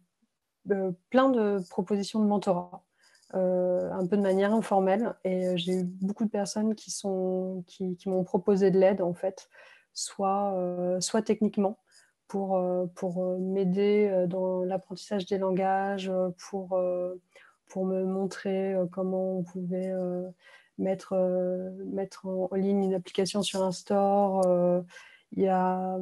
plein 1.09 1.29
de 1.29 1.59
propositions 1.69 2.21
de 2.21 2.25
mentorat. 2.25 2.85
Euh, 3.35 3.91
un 3.91 4.05
peu 4.05 4.15
de 4.15 4.21
manière 4.21 4.53
informelle. 4.53 5.15
Et 5.23 5.47
euh, 5.47 5.53
j'ai 5.55 5.79
eu 5.79 5.83
beaucoup 5.83 6.23
de 6.23 6.29
personnes 6.29 6.75
qui, 6.75 6.91
sont, 6.91 7.63
qui, 7.65 7.97
m'ont 8.05 8.23
proposé 8.23 8.69
de 8.69 8.77
l'aide, 8.77 9.01
en 9.01 9.13
fait, 9.15 9.49
soit, 9.93 10.53
euh, 10.55 10.99
soit 11.01 11.23
techniquement, 11.23 11.79
pour, 12.27 12.61
pour 12.95 13.39
m'aider 13.39 14.25
dans 14.27 14.63
l'apprentissage 14.63 15.25
des 15.25 15.37
langages, 15.37 16.11
pour, 16.49 16.79
pour 17.67 17.85
me 17.85 18.03
montrer 18.05 18.75
comment 18.91 19.37
on 19.37 19.43
pouvait 19.43 19.93
mettre, 20.79 21.15
mettre 21.85 22.25
en, 22.25 22.49
ligne 22.55 22.85
une 22.85 22.93
application 22.95 23.43
sur 23.43 23.61
un 23.61 23.71
store. 23.71 24.41
Il 25.33 25.43
y 25.43 25.47
a. 25.47 25.97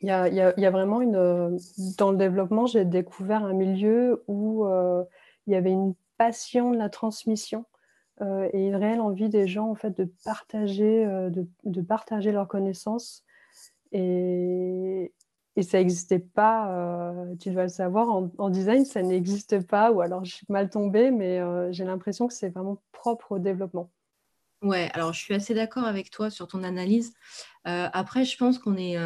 Il 0.00 0.06
y, 0.06 0.10
a, 0.12 0.28
y 0.28 0.66
a, 0.66 0.70
vraiment 0.70 1.00
une. 1.00 1.58
Dans 1.96 2.10
le 2.10 2.16
développement, 2.16 2.66
j'ai 2.66 2.84
découvert 2.84 3.44
un 3.44 3.52
milieu 3.52 4.24
où 4.26 4.66
il 5.48 5.52
y 5.52 5.56
avait 5.56 5.72
une 5.72 5.94
passion 6.18 6.70
de 6.72 6.76
la 6.76 6.90
transmission 6.90 7.64
euh, 8.20 8.50
et 8.52 8.66
une 8.66 8.76
réelle 8.76 9.00
envie 9.00 9.30
des 9.30 9.48
gens 9.48 9.70
en 9.70 9.74
fait 9.74 9.96
de 9.96 10.12
partager, 10.24 11.06
euh, 11.06 11.30
de, 11.64 11.80
partager 11.80 12.32
leurs 12.32 12.48
connaissances. 12.48 13.24
Et, 13.92 15.14
et 15.56 15.62
ça 15.62 15.78
n'existait 15.78 16.18
pas, 16.18 16.70
euh, 16.70 17.34
tu 17.40 17.50
dois 17.50 17.62
le 17.62 17.68
savoir, 17.68 18.10
en, 18.10 18.50
design, 18.50 18.84
ça 18.84 19.02
n'existe 19.02 19.66
pas, 19.66 19.90
ou 19.90 20.02
alors 20.02 20.22
je 20.24 20.34
suis 20.34 20.46
mal 20.50 20.68
tombée, 20.68 21.10
mais 21.10 21.40
j'ai 21.72 21.84
l'impression 21.84 22.28
que 22.28 22.34
c'est 22.34 22.50
vraiment 22.50 22.78
propre 22.92 23.32
au 23.32 23.38
développement. 23.38 23.90
Ouais, 24.60 24.90
alors 24.92 25.12
je 25.12 25.20
suis 25.20 25.34
assez 25.34 25.54
d'accord 25.54 25.84
avec 25.84 26.10
toi 26.10 26.30
sur 26.30 26.48
ton 26.48 26.64
analyse. 26.64 27.12
après, 27.64 28.24
je 28.24 28.36
pense 28.36 28.58
qu'on 28.58 28.76
est 28.76 28.96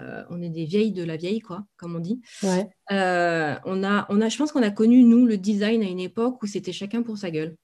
euh, 0.00 0.22
on 0.30 0.40
est 0.42 0.48
des 0.48 0.64
vieilles 0.64 0.92
de 0.92 1.04
la 1.04 1.16
vieille, 1.16 1.40
quoi, 1.40 1.64
comme 1.76 1.96
on 1.96 2.00
dit. 2.00 2.20
Euh, 2.44 3.54
on 3.64 3.84
a, 3.84 4.06
on 4.08 4.20
a, 4.20 4.28
je 4.28 4.38
pense 4.38 4.52
qu'on 4.52 4.62
a 4.62 4.70
connu, 4.70 5.02
nous, 5.04 5.26
le 5.26 5.36
design 5.36 5.82
à 5.82 5.86
une 5.86 6.00
époque 6.00 6.42
où 6.42 6.46
c'était 6.46 6.72
chacun 6.72 7.02
pour 7.02 7.18
sa 7.18 7.30
gueule. 7.30 7.56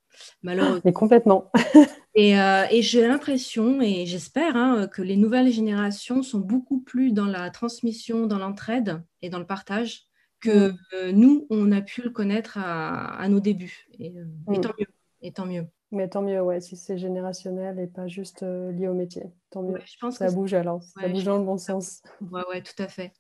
Malheureusement. 0.42 0.80
Mais 0.84 0.92
complètement. 0.92 1.50
Euh, 2.18 2.64
et, 2.70 2.80
j'ai 2.80 3.06
l'impression, 3.06 3.82
et 3.82 4.06
j'espère, 4.06 4.56
hein, 4.56 4.86
que 4.86 5.02
les 5.02 5.18
nouvelles 5.18 5.52
générations 5.52 6.22
sont 6.22 6.38
beaucoup 6.38 6.80
plus 6.80 7.12
dans 7.12 7.26
la 7.26 7.50
transmission, 7.50 8.26
dans 8.26 8.38
l'entraide 8.38 9.02
et 9.20 9.28
dans 9.28 9.38
le 9.38 9.44
partage 9.44 10.06
que 10.40 10.70
mm. 10.70 11.10
nous, 11.10 11.46
on 11.50 11.70
a 11.72 11.82
pu 11.82 12.00
le 12.00 12.08
connaître 12.08 12.56
à, 12.56 13.28
nos 13.28 13.38
débuts. 13.38 13.86
Et, 13.98 14.14
mm. 14.46 14.60
tant 14.62 14.72
mieux. 14.78 14.86
Et 15.20 15.32
tant 15.32 15.44
mieux. 15.44 15.66
Mais 15.96 16.08
tant 16.08 16.20
mieux, 16.20 16.42
ouais, 16.42 16.60
si 16.60 16.76
c'est 16.76 16.98
générationnel 16.98 17.78
et 17.78 17.86
pas 17.86 18.06
juste 18.06 18.42
euh, 18.42 18.70
lié 18.70 18.86
au 18.86 18.92
métier. 18.92 19.32
Tant 19.48 19.62
mieux. 19.62 19.78
je 19.82 19.96
pense 19.98 20.16
ça 20.16 20.30
bouge 20.30 20.52
alors, 20.52 20.82
ça 20.82 21.08
bouge 21.08 21.24
dans 21.24 21.38
le 21.38 21.44
bon 21.44 21.56
sens. 21.56 22.02
Ouais, 22.30 22.42
ouais, 22.50 22.62
tout 22.62 22.82
à 22.82 22.86
fait. 22.86 23.14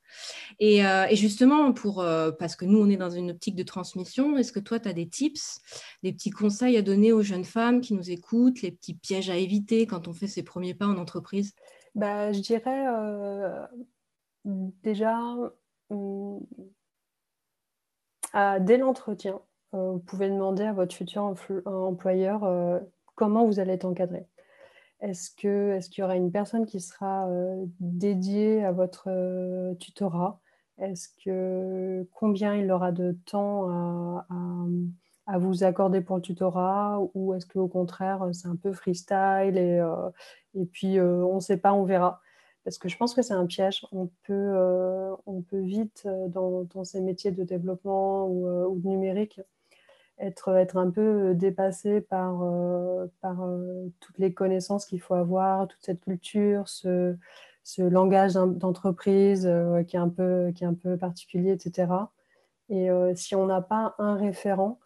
Et, 0.60 0.84
euh, 0.84 1.06
justement, 1.12 1.72
pour, 1.72 2.02
euh, 2.02 2.32
parce 2.32 2.54
que 2.54 2.66
nous, 2.66 2.78
on 2.78 2.90
est 2.90 2.98
dans 2.98 3.08
une 3.08 3.30
optique 3.30 3.56
de 3.56 3.62
transmission, 3.62 4.36
est-ce 4.36 4.52
que 4.52 4.60
toi, 4.60 4.78
tu 4.78 4.90
as 4.90 4.92
des 4.92 5.08
tips, 5.08 5.62
des 6.02 6.12
petits 6.12 6.28
conseils 6.28 6.76
à 6.76 6.82
donner 6.82 7.14
aux 7.14 7.22
jeunes 7.22 7.46
femmes 7.46 7.80
qui 7.80 7.94
nous 7.94 8.10
écoutent, 8.10 8.60
les 8.60 8.72
petits 8.72 8.94
pièges 8.94 9.30
à 9.30 9.36
éviter 9.36 9.86
quand 9.86 10.06
on 10.06 10.12
fait 10.12 10.26
ses 10.26 10.42
premiers 10.42 10.74
pas 10.74 10.86
en 10.86 10.98
entreprise? 10.98 11.54
Bah, 11.94 12.30
Je 12.30 12.40
dirais 12.40 12.84
déjà, 14.44 15.18
hum, 15.88 16.40
dès 18.60 18.76
l'entretien, 18.76 19.40
vous 19.76 19.98
pouvez 19.98 20.28
demander 20.28 20.64
à 20.64 20.72
votre 20.72 20.94
futur 20.94 21.34
employeur 21.64 22.44
euh, 22.44 22.78
comment 23.14 23.44
vous 23.44 23.60
allez 23.60 23.72
être 23.72 23.84
encadré. 23.84 24.26
Est-ce 25.00 25.30
qu'il 25.34 26.00
y 26.00 26.02
aura 26.02 26.16
une 26.16 26.32
personne 26.32 26.66
qui 26.66 26.80
sera 26.80 27.28
euh, 27.28 27.64
dédiée 27.80 28.64
à 28.64 28.72
votre 28.72 29.08
tutorat? 29.74 30.40
Est-ce 30.78 31.08
que 31.24 32.06
combien 32.14 32.54
il 32.54 32.70
aura 32.70 32.92
de 32.92 33.16
temps 33.26 33.68
à, 35.26 35.38
vous 35.38 35.64
accorder 35.64 36.00
pour 36.00 36.16
le 36.16 36.22
tutorat? 36.22 36.98
Ou 37.14 37.34
est-ce 37.34 37.46
qu'au 37.46 37.68
contraire, 37.68 38.26
c'est 38.32 38.48
un 38.48 38.56
peu 38.56 38.72
freestyle 38.72 39.58
et, 39.58 39.80
puis 40.72 41.00
on 41.00 41.36
ne 41.36 41.40
sait 41.40 41.58
pas, 41.58 41.72
on 41.72 41.84
verra 41.84 42.20
parce 42.64 42.78
que 42.78 42.88
je 42.88 42.96
pense 42.96 43.14
que 43.14 43.22
c'est 43.22 43.32
un 43.32 43.46
piège. 43.46 43.86
On 43.92 44.08
peut 44.26 45.60
vite, 45.60 46.08
dans, 46.28 46.84
ces 46.84 47.00
métiers 47.00 47.30
de 47.30 47.44
développement 47.44 48.28
ou 48.28 48.78
de 48.78 48.88
numérique, 48.88 49.40
être, 50.18 50.76
un 50.76 50.90
peu 50.90 51.34
dépassé 51.34 52.00
par, 52.00 52.42
euh, 52.42 53.06
euh, 53.24 53.88
toutes 54.00 54.18
les 54.18 54.32
connaissances 54.32 54.86
qu'il 54.86 55.00
faut 55.00 55.14
avoir, 55.14 55.68
toute 55.68 55.82
cette 55.82 56.00
culture, 56.00 56.68
ce, 56.68 57.16
langage 57.78 58.34
d'entreprise 58.34 59.46
euh, 59.46 59.82
qui, 59.82 59.96
est 59.96 59.98
un 59.98 60.08
peu, 60.08 60.96
particulier, 60.98 61.52
etc. 61.52 61.92
Et 62.68 62.88
si 63.14 63.34
on 63.36 63.46
n'a 63.46 63.60
pas 63.60 63.94
un 63.98 64.16
référent, 64.16 64.80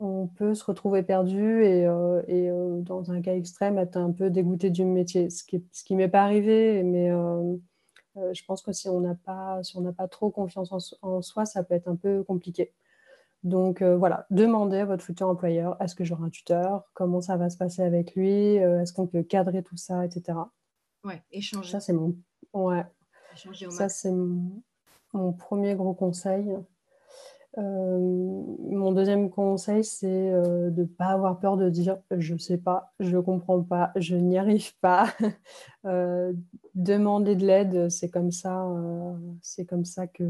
on 0.00 0.26
peut 0.26 0.54
se 0.54 0.64
retrouver 0.64 1.02
perdu 1.02 1.64
et, 1.64 1.86
dans 2.80 3.10
un 3.10 3.20
cas 3.20 3.34
extrême, 3.34 3.78
être 3.78 3.96
un 3.96 4.12
peu 4.12 4.30
dégoûté 4.30 4.70
du 4.70 4.84
métier, 4.84 5.28
ce 5.30 5.44
qui 5.44 5.62
ce 5.72 5.84
qui 5.84 5.96
m'est 5.96 6.08
pas 6.08 6.22
arrivé, 6.22 6.82
mais 6.82 7.10
je 8.32 8.44
pense 8.46 8.62
que 8.62 8.72
si 8.72 8.88
on 8.88 9.00
n'a 9.00 9.14
pas 9.14 10.08
trop 10.10 10.30
confiance 10.30 10.72
en, 11.02 11.22
soi, 11.22 11.44
ça 11.44 11.62
peut 11.62 11.74
être 11.74 11.88
un 11.88 11.96
peu 11.96 12.22
compliqué. 12.22 12.72
Donc 13.42 13.82
euh, 13.82 13.96
voilà, 13.96 14.26
demandez 14.30 14.78
à 14.78 14.84
votre 14.84 15.04
futur 15.04 15.28
employeur, 15.28 15.80
est-ce 15.80 15.94
que 15.94 16.04
j'aurai 16.04 16.24
un 16.24 16.30
tuteur? 16.30 16.84
Comment 16.94 17.20
ça 17.20 17.36
va 17.36 17.48
se 17.48 17.56
passer 17.56 17.82
avec 17.82 18.14
lui? 18.14 18.58
Euh, 18.58 18.80
Est-ce 18.80 18.92
qu'on 18.92 19.06
peut 19.06 19.22
cadrer 19.22 19.62
tout 19.62 19.76
ça, 19.76 20.04
etc. 20.04 20.38
Ouais, 21.04 21.22
échanger. 21.30 21.70
Ça, 21.70 21.80
c'est 21.80 21.92
mon... 21.92 22.16
Ouais. 22.52 22.84
ça, 23.70 23.88
c'est 23.88 24.10
mon... 24.12 25.32
premier 25.32 25.76
gros 25.76 25.94
conseil. 25.94 26.56
Euh, 27.58 27.98
mon 27.98 28.92
deuxième 28.92 29.30
conseil, 29.30 29.84
c'est 29.84 30.30
de 30.32 30.82
ne 30.82 30.84
pas 30.84 31.06
avoir 31.06 31.38
peur 31.38 31.56
de 31.56 31.70
dire 31.70 31.98
je 32.10 32.34
ne 32.34 32.38
sais 32.38 32.58
pas, 32.58 32.92
je 32.98 33.16
ne 33.16 33.20
comprends 33.20 33.62
pas, 33.62 33.92
je 33.94 34.16
n'y 34.16 34.38
arrive 34.38 34.76
pas. 34.80 35.06
demander 36.74 37.36
de 37.36 37.46
l'aide, 37.46 37.88
c'est 37.90 38.10
comme 38.10 38.32
ça, 38.32 38.66
c'est 39.40 39.64
comme 39.64 39.84
ça 39.84 40.08
que, 40.08 40.24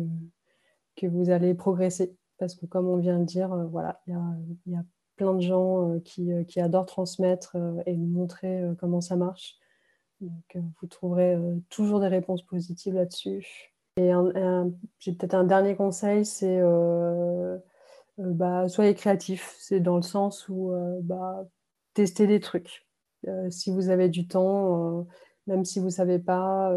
que 0.96 1.06
vous 1.06 1.30
allez 1.30 1.54
progresser 1.54 2.14
parce 2.38 2.54
que 2.54 2.66
comme 2.66 2.88
on 2.88 2.96
vient 2.96 3.18
de 3.18 3.24
dire, 3.24 3.52
euh, 3.52 3.64
voilà, 3.64 4.00
il 4.06 4.14
y 4.66 4.76
a, 4.76 4.84
plein 5.16 5.32
de 5.32 5.40
gens 5.40 5.92
euh, 5.92 6.02
euh, 6.18 6.44
qui, 6.44 6.60
adorent 6.60 6.86
transmettre 6.86 7.56
et 7.86 7.96
montrer 7.96 8.62
comment 8.78 9.00
ça 9.00 9.16
marche. 9.16 9.56
Vous 10.20 10.86
trouverez 10.88 11.38
toujours 11.68 12.00
des 12.00 12.08
réponses 12.08 12.42
positives 12.42 12.94
là-dessus. 12.94 13.72
Et 13.98 14.10
j'ai 14.98 15.12
peut-être 15.12 15.34
un 15.34 15.44
dernier 15.44 15.74
conseil, 15.74 16.24
c'est 16.26 16.60
bah, 18.18 18.68
soyez 18.68 18.94
créatif. 18.94 19.56
C'est 19.58 19.80
dans 19.80 19.96
le 19.96 20.02
sens 20.02 20.48
où 20.48 20.72
bah, 21.02 21.46
testez 21.94 22.26
des 22.26 22.40
trucs. 22.40 22.86
si 23.50 23.70
vous 23.70 23.88
avez 23.90 24.08
du 24.08 24.26
temps, 24.26 25.06
même 25.46 25.64
si 25.64 25.78
vous 25.78 25.86
ne 25.86 25.90
savez 25.90 26.18
pas, 26.18 26.74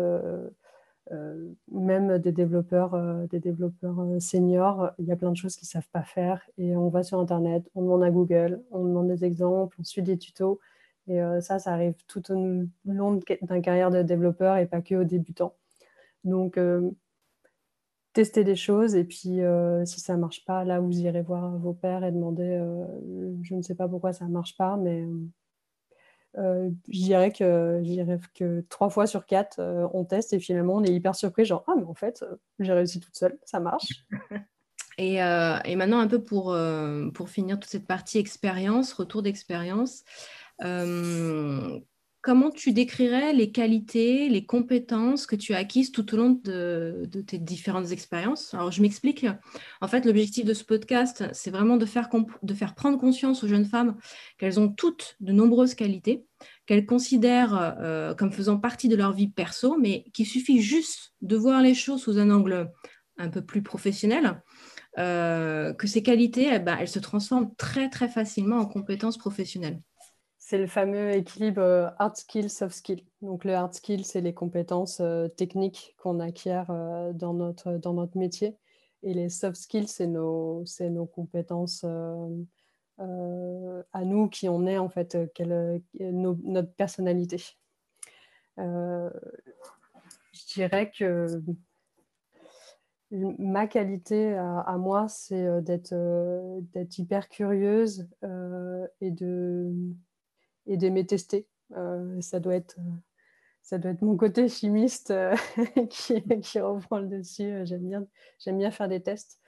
même 1.71 2.17
des 2.19 2.31
développeurs, 2.31 2.93
euh, 2.93 3.25
des 3.27 3.39
développeurs 3.39 3.99
euh, 3.99 4.19
seniors, 4.19 4.91
il 4.99 5.05
y 5.05 5.11
a 5.11 5.15
plein 5.15 5.31
de 5.31 5.37
choses 5.37 5.55
qu'ils 5.55 5.65
ne 5.65 5.71
savent 5.71 5.89
pas 5.91 6.03
faire. 6.03 6.41
Et 6.57 6.75
on 6.75 6.89
va 6.89 7.03
sur 7.03 7.19
Internet, 7.19 7.69
on 7.75 7.81
demande 7.81 8.03
à 8.03 8.11
Google, 8.11 8.61
on 8.71 8.83
demande 8.83 9.07
des 9.07 9.25
exemples, 9.25 9.77
on 9.79 9.83
suit 9.83 10.03
des 10.03 10.17
tutos. 10.17 10.59
Et 11.07 11.19
ça, 11.41 11.57
ça 11.57 11.73
arrive 11.73 11.95
tout 12.07 12.31
au 12.31 12.67
long 12.85 13.19
d'un 13.41 13.61
carrière 13.61 13.89
de 13.89 14.03
développeur 14.03 14.57
et 14.57 14.67
pas 14.67 14.79
que 14.79 14.93
aux 14.93 15.03
débutants. 15.03 15.55
Donc, 16.23 16.59
tester 18.13 18.43
des 18.43 18.55
choses 18.55 18.93
et 18.93 19.03
puis 19.05 19.39
si 19.85 19.99
ça 19.99 20.15
ne 20.15 20.21
marche 20.21 20.45
pas, 20.45 20.63
là, 20.65 20.79
vous 20.79 20.99
irez 20.99 21.23
voir 21.23 21.57
vos 21.57 21.73
pères 21.73 22.03
et 22.03 22.11
demander, 22.11 22.63
je 23.41 23.55
ne 23.55 23.63
sais 23.63 23.73
pas 23.73 23.87
pourquoi 23.87 24.13
ça 24.13 24.25
ne 24.25 24.31
marche 24.31 24.55
pas, 24.55 24.77
mais 24.77 25.07
euh, 26.37 26.69
je 26.87 26.99
dirais 26.99 27.31
que, 27.31 28.61
trois 28.69 28.89
fois 28.89 29.07
sur 29.07 29.25
quatre, 29.25 29.59
euh, 29.59 29.87
on 29.93 30.05
teste 30.05 30.33
et 30.33 30.39
finalement 30.39 30.75
on 30.75 30.83
est 30.83 30.93
hyper 30.93 31.15
surpris, 31.15 31.45
genre 31.45 31.63
ah 31.67 31.73
mais 31.75 31.85
en 31.85 31.95
fait 31.95 32.23
euh, 32.23 32.35
j'ai 32.59 32.73
réussi 32.73 32.99
toute 32.99 33.15
seule, 33.15 33.37
ça 33.45 33.59
marche. 33.59 34.05
et, 34.97 35.15
et, 35.15 35.75
maintenant 35.75 35.99
un 35.99 36.07
peu 36.07 36.21
pour, 36.21 36.55
pour 37.13 37.29
finir 37.29 37.59
toute 37.59 37.69
cette 37.69 37.87
partie 37.87 38.19
expérience, 38.19 38.93
retour 38.93 39.23
d'expérience, 39.23 40.03
comment 42.21 42.49
tu 42.49 42.73
décrirais 42.73 43.33
les 43.33 43.51
qualités, 43.51 44.27
les 44.29 44.45
compétences 44.45 45.25
que 45.25 45.35
tu 45.35 45.53
as 45.53 45.57
acquises 45.57 45.91
tout 45.91 46.13
au 46.13 46.17
long 46.17 46.39
de, 46.43 47.09
tes 47.25 47.37
différentes 47.37 47.91
expériences? 47.91 48.53
Alors, 48.53 48.71
je 48.71 48.81
m'explique. 48.81 49.25
En 49.81 49.87
fait, 49.87 50.05
l'objectif 50.05 50.45
de 50.45 50.53
ce 50.53 50.63
podcast, 50.63 51.25
c'est 51.33 51.51
vraiment 51.51 51.77
de 51.77 51.85
faire, 51.85 52.09
de 52.43 52.53
faire 52.53 52.75
prendre 52.75 52.97
conscience 52.97 53.43
aux 53.43 53.47
jeunes 53.47 53.65
femmes 53.65 53.95
qu'elles 54.37 54.59
ont 54.59 54.69
toutes 54.69 55.15
de 55.21 55.31
nombreuses 55.31 55.75
qualités, 55.75 56.25
qu'elles 56.65 56.85
considèrent 56.85 57.75
euh, 57.79 58.13
comme 58.13 58.31
faisant 58.31 58.57
partie 58.57 58.89
de 58.89 58.95
leur 58.95 59.13
vie 59.13 59.29
perso, 59.29 59.77
mais 59.77 60.03
qu'il 60.13 60.25
suffit 60.25 60.61
juste 60.61 61.13
de 61.21 61.35
voir 61.37 61.61
les 61.61 61.73
choses 61.73 62.01
sous 62.01 62.17
un 62.17 62.29
angle 62.29 62.69
un 63.17 63.29
peu 63.29 63.41
plus 63.41 63.61
professionnel. 63.61 64.41
Euh, 64.97 65.73
que 65.73 65.87
ces 65.87 66.03
qualités, 66.03 66.49
eh 66.51 66.59
ben, 66.59 66.77
elles 66.79 66.89
se 66.89 66.99
transforment 66.99 67.53
très 67.57 67.89
très 67.89 68.09
facilement 68.09 68.57
en 68.57 68.65
compétences 68.65 69.17
professionnelles. 69.17 69.79
C'est 70.49 70.57
le 70.57 70.65
fameux 70.65 71.11
équilibre 71.11 71.61
euh, 71.61 71.89
hard 71.99 72.15
skill, 72.15 72.49
soft 72.49 72.73
skill. 72.73 73.03
Donc 73.21 73.45
le 73.45 73.53
hard 73.53 73.71
skill, 73.71 74.03
c'est 74.03 74.19
les 74.19 74.33
compétences 74.33 74.99
euh, 74.99 75.27
techniques 75.27 75.93
qu'on 75.99 76.19
acquiert 76.19 76.71
euh, 76.71 77.13
dans, 77.13 77.35
notre, 77.35 77.73
dans 77.73 77.93
notre 77.93 78.17
métier. 78.17 78.57
Et 79.03 79.13
les 79.13 79.29
soft 79.29 79.57
skills, 79.57 79.87
c'est 79.87 80.07
nos, 80.07 80.63
nos 80.79 81.05
compétences 81.05 81.83
à 81.83 82.25
nous 84.03 84.27
qui 84.27 84.49
on 84.49 84.65
est, 84.65 84.79
en 84.79 84.89
fait, 84.89 85.15
notre 85.99 86.73
personnalité. 86.73 87.43
je 88.57 89.11
dirais 90.51 90.89
que 90.89 91.43
ma 93.11 93.67
qualité 93.67 94.33
à, 94.33 94.77
moi, 94.79 95.07
c'est 95.09 95.61
d'être 95.61 95.93
hyper 96.97 97.29
curieuse 97.29 98.09
et 98.99 99.11
de 99.11 99.71
et 100.67 100.77
d'aimer 100.77 101.05
tester. 101.05 101.47
Euh, 101.77 102.19
ça, 102.21 102.39
doit 102.39 102.55
être, 102.55 102.77
euh, 102.79 102.91
ça 103.61 103.77
doit 103.77 103.91
être 103.91 104.01
mon 104.01 104.17
côté 104.17 104.47
chimiste 104.47 105.11
euh, 105.11 105.35
qui, 105.89 106.23
qui, 106.41 106.59
reprend 106.59 106.99
le 106.99 107.07
dessus. 107.07 107.65
J'aime 107.65 107.87
bien, 107.87 108.05
j'aime 108.39 108.57
bien 108.57 108.71
faire 108.71 108.87
des 108.87 109.01
tests. 109.01 109.39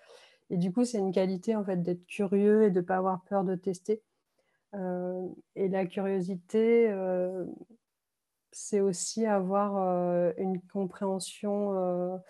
Et 0.50 0.58
du 0.58 0.72
coup, 0.72 0.84
c'est 0.84 1.00
une 1.00 1.14
qualité 1.14 1.56
en 1.56 1.64
fait 1.64 1.82
d'être 1.82 2.06
curieux 2.08 2.64
et 2.64 2.72
de 2.72 2.82
ne 2.82 2.86
pas 2.86 2.98
avoir 2.98 3.24
peur 3.24 3.44
de 3.44 3.56
tester. 3.56 4.02
et 5.56 5.70
la 5.70 5.86
curiosité, 5.86 6.94
c'est 8.52 8.82
aussi 8.82 9.26
avoir 9.26 9.78
une 10.38 10.60
compréhension 10.74 12.22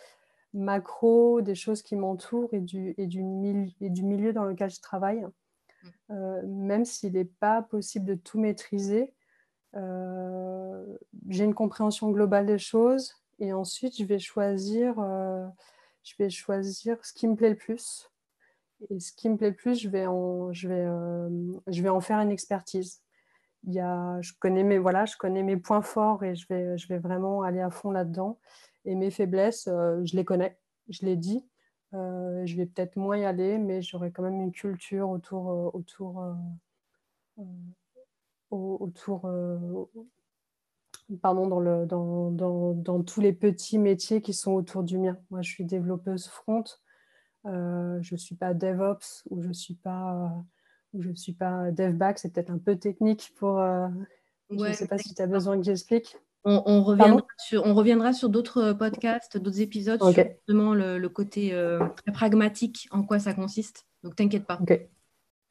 macro 0.53 1.41
des 1.41 1.55
choses 1.55 1.81
qui 1.81 1.95
m'entourent 1.95 2.53
et 2.53 2.59
du, 2.59 2.93
et, 2.97 3.07
du 3.07 3.23
et 3.81 3.89
du 3.89 4.03
milieu 4.03 4.33
dans 4.33 4.45
lequel 4.45 4.69
je 4.69 4.81
travaille. 4.81 5.25
Euh, 6.09 6.41
même 6.45 6.85
s'il 6.85 7.13
n'est 7.13 7.25
pas 7.25 7.61
possible 7.61 8.05
de 8.05 8.15
tout 8.15 8.39
maîtriser, 8.39 9.13
euh, 9.75 10.85
j'ai 11.29 11.45
une 11.45 11.53
compréhension 11.53 12.11
globale 12.11 12.45
des 12.45 12.57
choses 12.57 13.15
et 13.39 13.53
ensuite 13.53 13.97
je 13.97 14.03
vais 14.03 14.19
choisir, 14.19 14.99
euh, 14.99 15.47
je 16.03 16.13
vais 16.19 16.29
choisir 16.29 17.03
ce 17.05 17.13
qui 17.13 17.27
me 17.27 17.35
plaît 17.35 17.49
le 17.49 17.55
plus. 17.55 18.09
Et 18.89 18.99
ce 18.99 19.13
qui 19.13 19.29
me 19.29 19.37
plaît 19.37 19.51
le 19.51 19.55
plus, 19.55 19.79
je 19.79 19.89
vais 19.89 20.07
en, 20.07 20.51
je 20.53 20.67
vais, 20.67 20.87
je 21.67 21.81
vais 21.83 21.89
en 21.89 22.01
faire 22.01 22.17
une 22.19 22.31
expertise. 22.31 23.01
Il 23.63 23.73
y 23.73 23.79
a, 23.79 24.19
je, 24.21 24.33
connais 24.39 24.63
mes, 24.63 24.79
voilà, 24.79 25.05
je 25.05 25.15
connais 25.17 25.43
mes 25.43 25.57
points 25.57 25.83
forts 25.83 26.23
et 26.23 26.35
je 26.35 26.47
vais, 26.49 26.77
je 26.79 26.87
vais 26.87 26.97
vraiment 26.97 27.43
aller 27.43 27.61
à 27.61 27.69
fond 27.69 27.91
là-dedans. 27.91 28.39
Et 28.85 28.95
mes 28.95 29.11
faiblesses, 29.11 29.65
je 29.65 30.15
les 30.15 30.25
connais, 30.25 30.57
je 30.89 31.05
les 31.05 31.15
dis. 31.15 31.45
Euh, 31.93 32.45
je 32.45 32.55
vais 32.55 32.65
peut-être 32.65 32.95
moins 32.95 33.17
y 33.17 33.25
aller, 33.25 33.57
mais 33.57 33.81
j'aurai 33.81 34.11
quand 34.11 34.23
même 34.23 34.39
une 34.39 34.51
culture 34.51 35.09
autour, 35.09 35.49
euh, 35.51 35.69
autour, 35.73 36.23
euh, 36.23 36.33
autour 38.49 39.29
pardon, 41.21 41.47
dans, 41.47 41.59
le, 41.59 41.85
dans, 41.85 42.31
dans, 42.31 42.73
dans, 42.73 43.03
tous 43.03 43.19
les 43.19 43.33
petits 43.33 43.77
métiers 43.77 44.21
qui 44.21 44.33
sont 44.33 44.53
autour 44.53 44.83
du 44.83 44.97
mien. 44.97 45.17
Moi, 45.29 45.41
je 45.41 45.49
suis 45.49 45.65
développeuse 45.65 46.27
front. 46.27 46.63
je 47.43 48.13
ne 48.13 48.17
suis 48.17 48.35
pas 48.35 48.53
DevOps 48.53 49.23
ou 49.29 49.41
je 49.41 49.49
ne 49.49 49.53
suis 49.53 49.75
pas, 49.75 50.33
ou 50.93 51.01
je 51.01 51.11
suis 51.11 51.33
pas 51.33 51.71
DevBack. 51.71 52.19
C'est 52.19 52.31
peut-être 52.33 52.51
un 52.51 52.57
peu 52.57 52.77
technique 52.77 53.33
pour... 53.35 53.57
je 54.49 54.55
ne 54.55 54.73
sais 54.73 54.87
pas 54.87 54.97
si 54.97 55.13
tu 55.13 55.21
as 55.21 55.27
besoin 55.27 55.57
que 55.57 55.63
j'explique. 55.63 56.17
On, 56.43 56.83
reviendra 56.83 57.25
sur, 57.37 57.65
on, 57.65 57.75
reviendra 57.75 58.13
sur, 58.13 58.29
d'autres 58.29 58.57
euh, 58.57 58.73
podcasts, 58.73 59.37
d'autres 59.37 59.61
épisodes 59.61 60.01
sur 60.01 60.11
justement 60.11 60.73
le, 60.73 61.07
côté 61.07 61.53
euh, 61.53 61.79
très 61.97 62.11
pragmatique, 62.11 62.87
en 62.91 63.03
quoi 63.03 63.19
ça 63.19 63.33
consiste. 63.33 63.85
Donc, 64.03 64.15
t'inquiète 64.15 64.45
pas. 64.45 64.59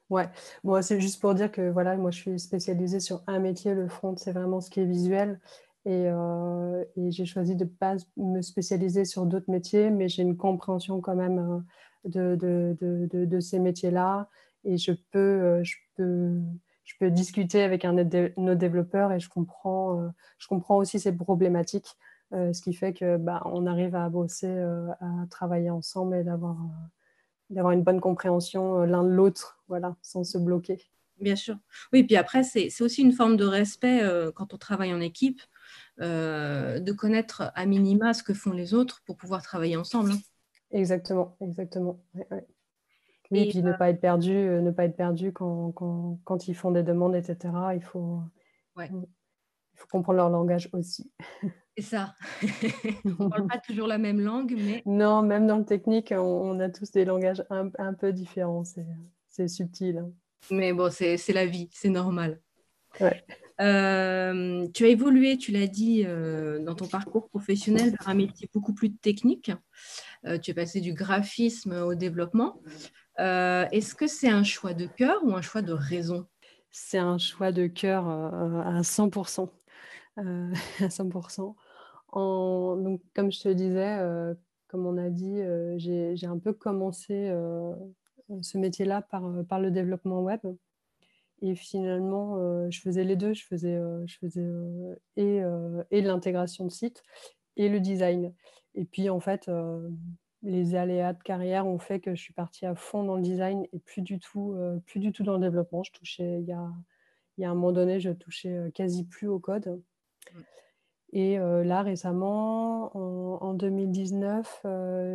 Ouais, 0.09 0.29
bon, 0.65 0.81
c'est 0.81 0.99
juste 0.99 1.21
pour 1.21 1.33
dire 1.33 1.49
que 1.49 1.69
voilà, 1.69 1.95
moi 1.95 2.11
je 2.11 2.19
suis 2.19 2.39
spécialisée 2.39 2.99
sur 2.99 3.23
un 3.27 3.39
métier, 3.39 3.73
le 3.73 3.87
front, 3.87 4.17
c'est 4.17 4.33
vraiment 4.33 4.59
ce 4.59 4.69
qui 4.69 4.81
est 4.81 4.85
visuel. 4.85 5.39
Et, 5.85 6.07
euh, 6.09 6.83
j'ai 6.97 7.25
choisi 7.25 7.55
de 7.55 7.63
ne 7.63 7.69
pas 7.69 7.95
me 8.17 8.41
spécialiser 8.41 9.05
sur 9.05 9.25
d'autres 9.25 9.49
métiers, 9.49 9.89
mais 9.89 10.09
j'ai 10.09 10.23
une 10.23 10.35
compréhension 10.35 10.99
quand 10.99 11.15
même 11.15 11.63
de, 12.03 12.35
de, 12.35 12.77
de, 12.81 13.25
de 13.25 13.39
ces 13.39 13.59
métiers-là. 13.59 14.29
Et 14.65 14.77
je 14.77 14.91
peux, 15.11 15.63
je 15.63 15.75
peux 15.95 16.41
je 16.83 16.95
peux 16.99 17.11
discuter 17.11 17.61
avec 17.61 17.85
un 17.85 17.93
de 17.93 18.33
nos 18.37 18.55
développeurs 18.55 19.11
et 19.11 19.19
je 19.19 19.29
comprends, 19.29 20.01
euh, 20.01 20.09
je 20.37 20.47
comprends 20.47 20.77
aussi 20.77 20.99
ces 20.99 21.11
problématiques, 21.11 21.97
euh, 22.33 22.53
ce 22.53 22.61
qui 22.61 22.73
fait 22.73 22.93
que 22.93 23.17
bah, 23.17 23.41
on 23.45 23.65
arrive 23.65 23.95
à 23.95 24.09
bosser, 24.09 24.47
euh, 24.47 24.89
à 24.99 25.25
travailler 25.29 25.69
ensemble 25.69 26.15
et 26.15 26.23
d'avoir 26.23 26.57
d'avoir 27.49 27.73
une 27.73 27.83
bonne 27.83 27.99
compréhension 27.99 28.83
l'un 28.83 29.03
de 29.03 29.09
l'autre, 29.09 29.61
voilà, 29.67 29.97
sans 30.01 30.23
se 30.23 30.37
bloquer. 30.37 30.81
Bien 31.19 31.35
sûr. 31.35 31.57
Oui, 31.91 32.03
puis 32.03 32.15
après, 32.15 32.43
c'est 32.43 32.69
aussi 32.81 33.01
une 33.01 33.11
forme 33.11 33.35
de 33.35 33.43
respect 33.43 34.01
quand 34.35 34.53
on 34.53 34.57
travaille 34.57 34.93
en 34.93 35.01
équipe, 35.01 35.41
de 35.99 36.91
connaître 36.93 37.51
à 37.53 37.65
minima 37.65 38.13
ce 38.13 38.23
que 38.23 38.33
font 38.33 38.53
les 38.53 38.73
autres 38.73 39.03
pour 39.05 39.17
pouvoir 39.17 39.43
travailler 39.43 39.75
ensemble. 39.75 40.13
Hein. 40.13 40.19
Exactement, 40.71 41.35
exactement. 41.41 41.99
Oui, 43.31 43.39
et 43.39 43.49
puis 43.49 43.63
ne 43.63 43.71
pas 43.71 43.89
être 43.89 44.01
perdu, 44.01 44.33
euh, 44.33 44.61
ne 44.61 44.71
pas 44.71 44.85
être 44.85 44.97
perdu 44.97 45.31
quand, 45.31 45.71
quand, 45.71 46.19
quand, 46.25 46.47
ils 46.47 46.53
font 46.53 46.71
des 46.71 46.83
demandes, 46.83 47.15
etc. 47.15 47.53
Il 47.73 47.81
faut, 47.81 48.19
ouais. 48.75 48.89
il 48.91 49.79
faut 49.79 49.87
comprendre 49.89 50.17
leur 50.17 50.29
langage 50.29 50.69
aussi. 50.73 51.09
C'est 51.77 51.83
ça. 51.83 52.13
on 53.19 53.25
ne 53.25 53.29
parle 53.29 53.47
pas 53.47 53.59
toujours 53.59 53.87
la 53.87 53.97
même 53.97 54.19
langue, 54.19 54.53
mais... 54.57 54.83
Non, 54.85 55.21
même 55.21 55.47
dans 55.47 55.57
le 55.57 55.65
technique, 55.65 56.13
on, 56.15 56.59
a 56.59 56.69
tous 56.69 56.91
des 56.91 57.05
langages 57.05 57.43
un, 57.49 57.71
un 57.79 57.93
peu 57.93 58.11
différents. 58.11 58.63
C'est 59.27 59.47
subtil. 59.47 59.99
Hein. 59.99 60.11
Mais 60.49 60.73
bon, 60.73 60.91
c'est 60.91 61.17
la 61.29 61.45
vie, 61.45 61.69
c'est 61.71 61.89
normal. 61.89 62.41
Ouais. 62.99 63.23
Euh, 63.61 64.67
tu 64.73 64.85
as 64.85 64.89
évolué, 64.89 65.37
tu 65.37 65.53
l'as 65.53 65.67
dit, 65.67 66.03
euh, 66.05 66.59
dans 66.59 66.75
ton 66.75 66.87
parcours 66.87 67.29
professionnel 67.29 67.91
vers 67.91 68.09
un 68.09 68.15
métier 68.15 68.49
beaucoup 68.53 68.73
plus 68.73 68.93
technique. 68.93 69.51
tu 70.41 70.51
es 70.51 70.53
passé 70.53 70.81
du 70.81 70.93
graphisme 70.93 71.71
au 71.71 71.95
développement. 71.95 72.59
Euh, 73.21 73.67
est-ce 73.71 73.93
que 73.93 74.07
c'est 74.07 74.29
un 74.29 74.43
choix 74.43 74.73
de 74.73 74.87
cœur 74.87 75.23
ou 75.23 75.33
un 75.35 75.41
choix 75.41 75.61
de 75.61 75.73
raison? 75.73 76.25
C'est 76.71 76.97
un 76.97 77.17
choix 77.17 77.51
de 77.51 77.67
cœur 77.67 78.09
euh, 78.09 78.61
à 78.61 78.81
100%. 78.81 79.49
Euh, 80.17 80.53
à 80.79 80.87
100%. 80.87 81.55
donc, 82.83 83.01
comme 83.13 83.31
je 83.31 83.41
te 83.41 83.49
disais, 83.49 83.99
comme 84.67 84.85
on 84.85 84.97
a 84.97 85.09
dit, 85.09 85.39
j'ai 85.77 86.27
un 86.27 86.39
peu 86.39 86.53
commencé 86.53 87.31
ce 88.41 88.57
métier-là 88.57 89.01
par, 89.01 89.23
par 89.47 89.59
le 89.59 89.71
développement 89.71 90.21
web. 90.21 90.39
Et 91.43 91.55
finalement, 91.55 92.69
je 92.69 92.81
faisais 92.81 93.03
les 93.03 93.15
deux. 93.15 93.33
Je 93.33 93.45
faisais, 93.45 93.79
je 94.05 94.17
faisais 94.17 94.47
et, 95.15 95.41
et 95.91 96.01
l'intégration 96.01 96.65
de 96.65 96.71
site 96.71 97.03
et 97.55 97.69
le 97.69 97.79
design. 97.79 98.33
Et 98.73 98.85
puis, 98.85 99.09
en 99.09 99.19
fait, 99.19 99.49
les 100.43 100.75
aléas 100.75 101.13
de 101.13 101.21
carrière 101.21 101.67
ont 101.67 101.77
fait 101.77 101.99
que 101.99 102.15
je 102.15 102.21
suis 102.21 102.33
partie 102.33 102.65
à 102.65 102.75
fond 102.75 103.03
dans 103.03 103.15
le 103.15 103.21
design 103.21 103.67
et 103.73 103.79
plus 103.79 104.01
du 104.01 104.19
tout, 104.19 104.53
euh, 104.53 104.79
plus 104.85 104.99
du 104.99 105.11
tout 105.11 105.23
dans 105.23 105.33
le 105.33 105.39
développement. 105.39 105.83
Je 105.83 105.91
touchais, 105.91 106.39
il 106.39 106.47
y 106.47 106.53
a, 106.53 106.71
il 107.37 107.41
y 107.41 107.45
a 107.45 107.51
un 107.51 107.53
moment 107.53 107.71
donné, 107.71 107.99
je 107.99 108.11
touchais 108.11 108.49
euh, 108.49 108.71
quasi 108.71 109.03
plus 109.03 109.27
au 109.27 109.39
code. 109.39 109.81
Et 111.13 111.37
euh, 111.39 111.63
là, 111.63 111.81
récemment, 111.81 112.95
en, 112.95 113.53
2019, 113.53 114.65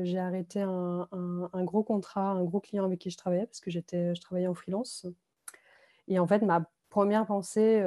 j'ai 0.04 0.18
arrêté 0.18 0.60
un, 0.60 1.08
un, 1.10 1.64
gros 1.64 1.82
contrat, 1.82 2.32
un 2.32 2.44
gros 2.44 2.60
client 2.60 2.84
avec 2.84 2.98
qui 2.98 3.10
je 3.10 3.16
travaillais, 3.16 3.46
parce 3.46 3.60
que 3.60 3.70
j'étais, 3.70 4.14
je 4.14 4.20
travaillais 4.20 4.46
en 4.46 4.54
freelance. 4.54 5.06
Et 6.06 6.18
en 6.18 6.26
fait, 6.26 6.42
ma 6.42 6.68
première 6.96 7.26
pensée 7.26 7.84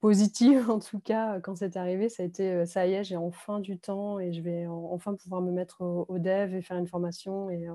positive, 0.00 0.70
en 0.70 0.78
tout 0.78 1.00
cas, 1.00 1.40
quand 1.40 1.56
c'est 1.56 1.76
arrivé, 1.76 2.08
ça 2.08 2.22
a 2.22 2.26
été 2.26 2.64
ça 2.66 2.86
y 2.86 2.92
est, 2.92 3.02
j'ai 3.02 3.16
enfin 3.16 3.58
du 3.58 3.78
temps 3.78 4.20
et 4.20 4.32
je 4.32 4.40
vais 4.42 4.68
enfin 4.68 5.14
pouvoir 5.14 5.40
me 5.40 5.50
mettre 5.50 5.82
au, 5.82 6.18
dev 6.20 6.54
et 6.54 6.62
faire 6.62 6.76
une 6.76 6.86
formation 6.86 7.50
et, 7.50 7.66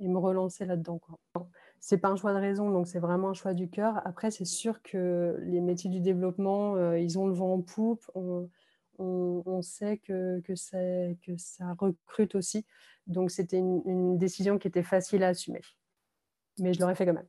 me 0.00 0.18
relancer 0.18 0.66
là-dedans. 0.66 1.00
C'est 1.78 1.98
pas 1.98 2.08
un 2.08 2.16
choix 2.16 2.32
de 2.34 2.38
raison, 2.38 2.68
donc 2.70 2.88
c'est 2.88 2.98
vraiment 2.98 3.30
un 3.30 3.34
choix 3.34 3.54
du 3.54 3.70
cœur. 3.70 4.02
Après, 4.04 4.32
c'est 4.32 4.44
sûr 4.44 4.82
que 4.82 5.38
les 5.44 5.60
métiers 5.60 5.88
du 5.88 6.00
développement, 6.00 6.92
ils 6.94 7.16
ont 7.16 7.28
le 7.28 7.34
vent 7.34 7.54
en 7.54 7.60
poupe. 7.60 8.04
On, 8.16 8.48
on, 8.98 9.62
sait 9.62 9.98
que, 9.98 10.40
que, 10.40 10.52
que, 11.14 11.36
ça 11.36 11.74
recrute 11.78 12.34
aussi. 12.34 12.66
Donc, 13.06 13.30
c'était 13.30 13.58
une, 13.58 14.18
décision 14.18 14.58
qui 14.58 14.66
était 14.66 14.82
facile 14.82 15.22
à 15.22 15.28
assumer. 15.28 15.60
Mais 16.58 16.72
je 16.72 16.80
l'aurais 16.80 16.96
fait 16.96 17.06
quand 17.06 17.14
même. 17.14 17.28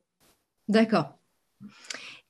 D'accord. 0.68 1.16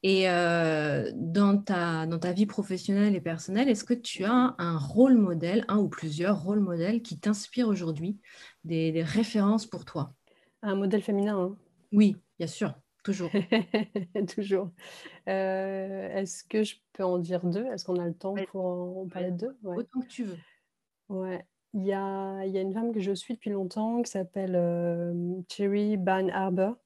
Et 0.03 0.29
euh, 0.29 1.11
dans, 1.15 1.59
ta, 1.59 2.07
dans 2.07 2.19
ta 2.19 2.33
vie 2.33 2.47
professionnelle 2.47 3.17
et 3.17 3.21
personnelle, 3.21 3.69
est-ce 3.69 3.85
que 3.85 3.95
tu 3.95 4.25
as 4.25 4.55
un 4.59 4.79
rôle 4.79 5.17
modèle, 5.17 5.65
un 5.69 5.79
ou 5.79 5.89
plusieurs 5.89 6.43
rôles 6.43 6.61
modèles 6.61 7.03
qui 7.03 7.19
t'inspirent 7.19 7.69
aujourd'hui, 7.69 8.21
des, 8.65 9.03
références 9.03 9.67
pour 9.67 9.85
toi? 9.85 10.15
Un 10.62 10.77
modèle 10.77 11.03
féminin 11.03 11.39
hein. 11.39 11.57
Oui, 11.93 12.17
bien 12.39 12.47
sûr. 12.47 12.75
Toujours. 13.03 13.31
Toujours. 14.35 14.71
Euh, 15.29 16.09
est-ce 16.09 16.43
que 16.45 16.65
je 16.65 16.77
peux 16.93 17.05
en 17.05 17.19
dire 17.19 17.45
deux? 17.45 17.65
Est-ce 17.67 17.85
qu'on 17.85 18.01
a 18.01 18.07
le 18.07 18.15
temps 18.15 18.35
pour 18.49 18.65
en 18.65 19.07
parler 19.09 19.31
de 19.31 19.37
deux? 19.37 19.57
Autant 19.65 20.01
que 20.01 20.07
tu 20.07 20.25
veux. 20.25 20.39
Ouais. 21.09 21.45
Il 21.73 21.85
y 21.85 21.93
a, 21.93 22.45
il 22.45 22.53
y 22.53 22.59
a 22.59 22.61
une 22.61 22.73
femme 22.73 22.93
que 22.93 23.01
je 23.01 23.12
suis 23.12 23.35
depuis 23.35 23.51
longtemps 23.51 24.03
qui 24.03 24.11
s'appelle 24.11 24.55
euh, 24.57 25.41
Cherry 25.49 25.97
Ban 25.97 26.29
Arbor, 26.29 26.77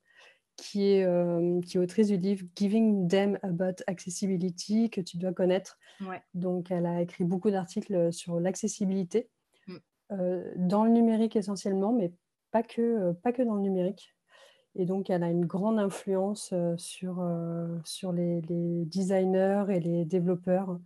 qui 0.60 0.92
est, 0.92 1.04
euh, 1.04 1.60
qui 1.62 1.76
est 1.76 1.80
autrice 1.80 2.08
du 2.08 2.16
livre 2.16 2.46
Giving 2.56 3.08
Them 3.08 3.38
About 3.42 3.82
Accessibility, 3.86 4.90
que 4.90 5.00
tu 5.00 5.16
dois 5.16 5.32
connaître. 5.32 5.78
Ouais. 6.00 6.22
Donc, 6.34 6.70
elle 6.70 6.86
a 6.86 7.02
écrit 7.02 7.24
beaucoup 7.24 7.50
d'articles 7.50 8.12
sur 8.12 8.40
l'accessibilité, 8.40 9.28
mm. 9.66 9.76
dans 10.56 10.84
le 10.84 10.90
numérique 10.90 11.36
essentiellement, 11.36 11.92
mais 11.92 12.12
pas 12.50 12.62
que, 12.62 13.12
pas 13.22 13.32
que 13.32 13.42
dans 13.42 13.54
le 13.54 13.62
numérique. 13.62 14.14
Et 14.76 14.86
donc, 14.86 15.10
elle 15.10 15.22
a 15.22 15.30
une 15.30 15.46
grande 15.46 15.78
influence 15.78 16.50
euh, 16.52 16.76
sur, 16.76 17.20
euh, 17.20 17.66
sur 17.84 18.12
les, 18.12 18.40
designers 18.84 19.64
et 19.68 19.80
les 19.80 20.04
développeurs 20.04 20.78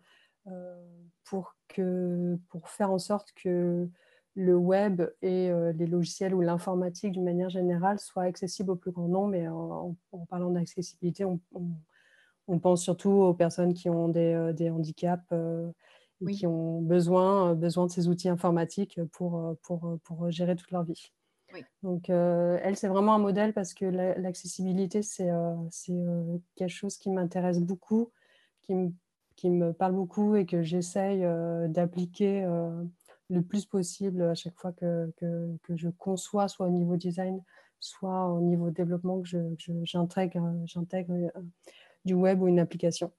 euh, 0.47 0.87
pour, 1.25 1.57
que, 1.69 2.39
pour 2.49 2.69
faire 2.69 2.91
en 2.91 2.99
sorte 2.99 3.33
que 3.33 3.89
le 4.35 4.57
web 4.57 5.03
et 5.23 5.51
les 5.75 5.87
logiciels 5.87 6.35
ou 6.35 6.41
l'informatique 6.41 7.13
d'une 7.13 7.25
manière 7.25 7.51
générale 7.51 7.99
soient 7.99 8.25
accessibles 8.25 8.73
au 8.73 8.77
plus 8.77 8.91
grand 8.91 9.09
nombre. 9.09 9.35
Et 9.35 9.47
en, 9.49 9.97
parlant 10.29 10.51
d'accessibilité, 10.51 11.25
on, 11.25 11.41
on, 12.49 12.59
pense 12.59 12.83
surtout 12.83 13.11
aux 13.11 13.35
personnes 13.35 13.75
qui 13.75 13.89
ont 13.89 14.09
des, 14.09 14.53
des 14.55 14.71
handicaps 14.71 15.33
et 16.27 16.33
qui 16.33 16.47
ont 16.47 16.81
besoin, 16.81 17.55
besoin 17.55 17.87
de 17.87 17.93
ces 17.93 18.09
outils 18.09 18.29
informatiques 18.29 19.01
pour, 19.13 19.57
pour, 19.63 19.99
pour 20.03 20.31
gérer 20.31 20.57
toute 20.57 20.73
leur 20.73 20.83
vie. 20.83 21.13
Donc, 21.83 22.11
euh, 22.11 22.59
elle, 22.63 22.77
c'est 22.77 22.89
vraiment 22.89 23.15
un 23.15 23.19
modèle 23.19 23.53
parce 23.53 23.75
que 23.75 23.85
l'accessibilité, 23.85 25.03
c'est 25.03 25.31
euh, 25.31 25.55
euh, 25.91 26.39
quelque 26.57 26.71
chose 26.71 26.97
qui 26.97 27.11
m'intéresse 27.11 27.61
beaucoup, 27.61 28.11
qui, 28.63 28.75
qui, 29.37 29.51
me 29.51 29.73
parle 29.73 29.93
beaucoup 29.93 30.37
et 30.37 30.47
que 30.47 30.63
j'essaye 30.63 31.25
d'appliquer 31.69 32.47
le 33.35 33.43
plus 33.43 33.67
possible 33.67 34.23
à 34.23 34.35
chaque 34.35 34.57
fois 34.57 34.73
que, 34.73 35.13
que, 35.17 35.57
que, 35.63 35.77
je 35.77 35.89
conçois, 35.89 36.49
soit 36.49 36.67
au 36.67 36.71
niveau 36.71 36.97
design, 36.97 37.43
soit 37.81 38.29
au 38.29 38.41
niveau 38.41 38.71
développement, 38.71 39.21
que 39.21 39.55
j'intègre 39.85 41.33
du 42.05 42.15
web 42.15 42.41
ou 42.41 42.49
une 42.49 42.61
application. 42.61 43.13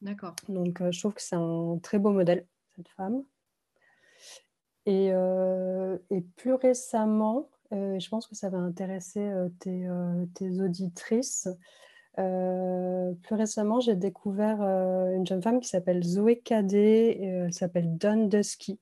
D'accord. 0.00 0.34
Donc, 0.48 0.82
je 0.90 0.98
trouve 0.98 1.14
que 1.14 1.22
c'est 1.22 1.36
un 1.36 1.78
très 1.82 1.98
beau 1.98 2.10
modèle, 2.10 2.46
cette 2.76 2.88
femme. 2.88 3.22
Et, 4.86 5.08
et 6.10 6.20
plus 6.36 6.54
récemment, 6.54 7.48
euh, 7.72 7.98
je 7.98 8.08
pense 8.08 8.26
que 8.26 8.34
ça 8.34 8.48
va 8.48 8.58
intéresser 8.58 9.20
euh, 9.20 9.48
euh, 9.66 10.26
tes, 10.34 10.60
auditrices. 10.60 11.48
plus 12.16 13.34
récemment, 13.34 13.80
j'ai 13.80 13.96
découvert 13.96 14.60
une 14.60 15.26
jeune 15.26 15.42
femme 15.42 15.60
qui 15.60 15.68
s'appelle 15.68 16.02
Zoé 16.02 16.38
Cadet, 16.40 17.20
elle 17.20 17.52
s'appelle 17.52 17.96
Don 17.96 18.26
Dusky 18.26 18.80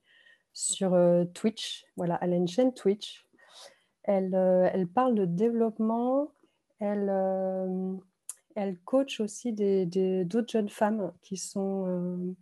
sur 0.57 0.97
Twitch. 1.33 1.85
Voilà, 1.95 2.17
elle 2.21 2.33
a 2.33 2.35
une 2.35 2.47
chaîne 2.47 2.73
Twitch. 2.73 3.25
Elle, 4.03 4.33
elle 4.33 4.87
parle 4.87 5.15
de 5.15 5.25
développement, 5.25 6.31
elle, 6.79 7.11
elle 8.55 8.77
coach 8.85 9.19
aussi 9.19 9.51
d'autres 9.53 10.45
des, 10.45 10.51
jeunes 10.51 10.69
femmes 10.69 11.11
qui 11.21 11.37
sont, 11.37 12.35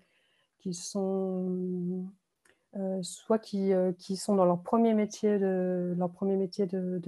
qui 0.60 0.74
sont 0.74 2.06
euh, 2.78 3.02
soit 3.04 3.40
qui, 3.40 3.72
euh, 3.72 3.94
qui, 3.94 4.18
sont 4.18 4.36
dans 4.36 4.44
leur 4.44 4.62
premier 4.62 4.94
métier 4.94 5.40
de, 5.40 5.96
leur 5.98 6.12
premier 6.12 6.36
métier 6.36 6.66
de, 6.66 7.00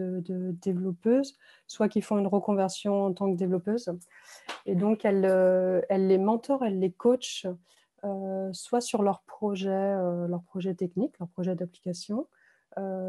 développeuse, 0.62 1.36
soit 1.68 1.90
qui 1.90 2.02
font 2.02 2.18
une 2.18 2.28
reconversion 2.28 3.08
en 3.08 3.14
tant 3.14 3.30
que 3.30 3.38
développeuse. 3.38 3.92
Et 4.66 4.76
donc, 4.76 5.04
elle, 5.04 5.26
euh, 5.26 5.82
elle 5.90 6.08
les 6.08 6.20
mentor, 6.20 6.64
elle 6.64 6.80
les 6.80 6.92
coach, 6.92 7.48
soit 8.54 8.82
sur 8.82 9.04
leur 9.04 9.22
projet, 9.24 9.96
leur 10.28 10.44
projet 10.44 10.76
technique, 10.76 11.18
leur 11.20 11.30
projet 11.30 11.56
d'application, 11.56 12.28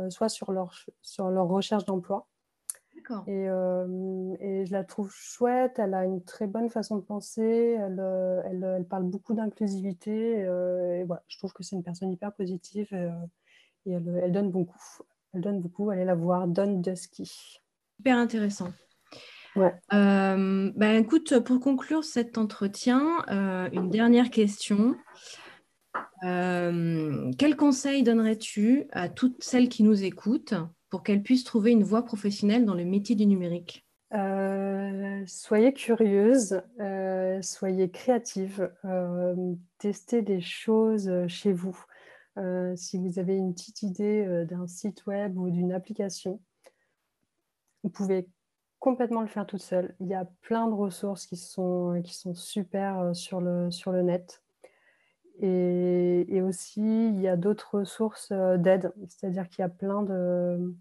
soit 0.09 0.29
sur 0.29 0.53
leur, 0.53 0.75
sur 1.03 1.31
leur 1.31 1.47
recherche 1.47 1.85
d'emploi. 1.85 2.27
Et, 3.27 3.49
euh, 3.49 4.37
et, 4.41 4.67
je 4.67 4.73
la 4.73 4.85
trouve 4.85 5.11
chouette, 5.11 5.79
elle 5.79 5.95
a 5.95 6.05
une 6.05 6.23
très 6.23 6.47
bonne 6.47 6.69
façon 6.69 6.97
de 6.97 7.03
penser, 7.03 7.77
elle, 7.79 7.99
euh, 8.01 8.43
elle, 8.45 8.65
elle 8.65 8.85
parle 8.85 9.05
beaucoup 9.05 9.35
d'inclusivité. 9.35 10.45
Euh, 10.45 11.01
et 11.01 11.05
voilà, 11.05 11.23
je 11.29 11.39
trouve 11.39 11.53
que 11.53 11.63
c'est 11.63 11.77
une 11.77 11.83
personne 11.83 12.11
hyper 12.13 12.33
positive 12.33 12.89
et, 12.93 13.91
elle, 13.91 14.21
elle, 14.23 14.33
donne 14.33 14.51
beaucoup. 14.51 14.79
Elle 15.33 15.41
donne 15.41 15.61
beaucoup, 15.61 15.91
allez 15.91 16.05
la 16.05 16.15
voir, 16.15 16.47
Don 16.49 16.81
Dusky. 16.81 17.61
Hyper 17.99 18.19
intéressant. 18.19 18.69
Ouais. 19.59 19.75
ben 19.91 20.97
écoute, 20.97 21.39
pour 21.41 21.61
conclure 21.61 22.05
cet 22.05 22.39
entretien, 22.39 23.25
une 23.73 23.91
dernière 23.91 24.31
question. 24.31 24.97
quel 26.23 27.57
conseil 27.57 28.03
donnerais-tu 28.03 28.87
à 28.93 29.09
toutes 29.09 29.43
celles 29.43 29.69
qui 29.69 29.83
nous 29.83 30.05
écoutent 30.05 30.55
pour 30.91 31.03
qu'elles 31.03 31.23
puissent 31.23 31.45
trouver 31.45 31.73
une 31.73 31.85
voie 31.85 32.05
professionnelle 32.05 32.65
dans 32.65 32.75
le 32.75 32.85
métier 32.85 33.15
du 33.15 33.27
numérique? 33.27 33.85
Euh, 34.15 35.23
Soyez 35.27 35.75
curieuse, 35.75 36.63
euh, 36.81 37.43
soyez 37.43 37.91
créative, 37.91 38.73
euh, 38.85 39.55
testez 39.79 40.23
des 40.23 40.41
choses 40.41 41.11
chez 41.27 41.53
vous. 41.53 41.79
si 42.77 42.99
vous 42.99 43.19
avez 43.19 43.35
une 43.37 43.53
petite 43.53 43.83
idée 43.83 44.47
d'un 44.49 44.67
site 44.69 45.07
web 45.07 45.37
ou 45.37 45.51
d'une 45.51 45.73
application, 45.73 46.41
vous 47.83 47.91
pouvez 47.91 48.29
complètement 48.79 49.21
le 49.21 49.27
faire 49.27 49.47
toute 49.47 49.63
seule. 49.63 49.95
Il 50.01 50.07
y 50.09 50.15
a 50.15 50.27
plein 50.43 50.67
de 50.69 50.75
ressources 50.75 51.27
qui 51.27 51.37
sont, 51.37 52.01
qui 52.05 52.15
sont 52.15 52.35
super 52.35 53.15
sur 53.15 53.41
le, 53.41 53.71
sur 53.71 53.93
le 53.93 54.03
net. 54.03 54.43
Et, 55.41 56.43
aussi, 56.43 56.81
il 56.81 57.21
y 57.21 57.29
a 57.29 57.37
d'autres 57.37 57.85
sources 57.85 58.31
euh, 58.33 58.57
d'aide, 58.57 58.93
c'est-à-dire 59.09 59.49
qu'il 59.49 59.63
y 59.63 59.65
a 59.65 59.69
plein 59.69 60.03
de, 60.03 60.75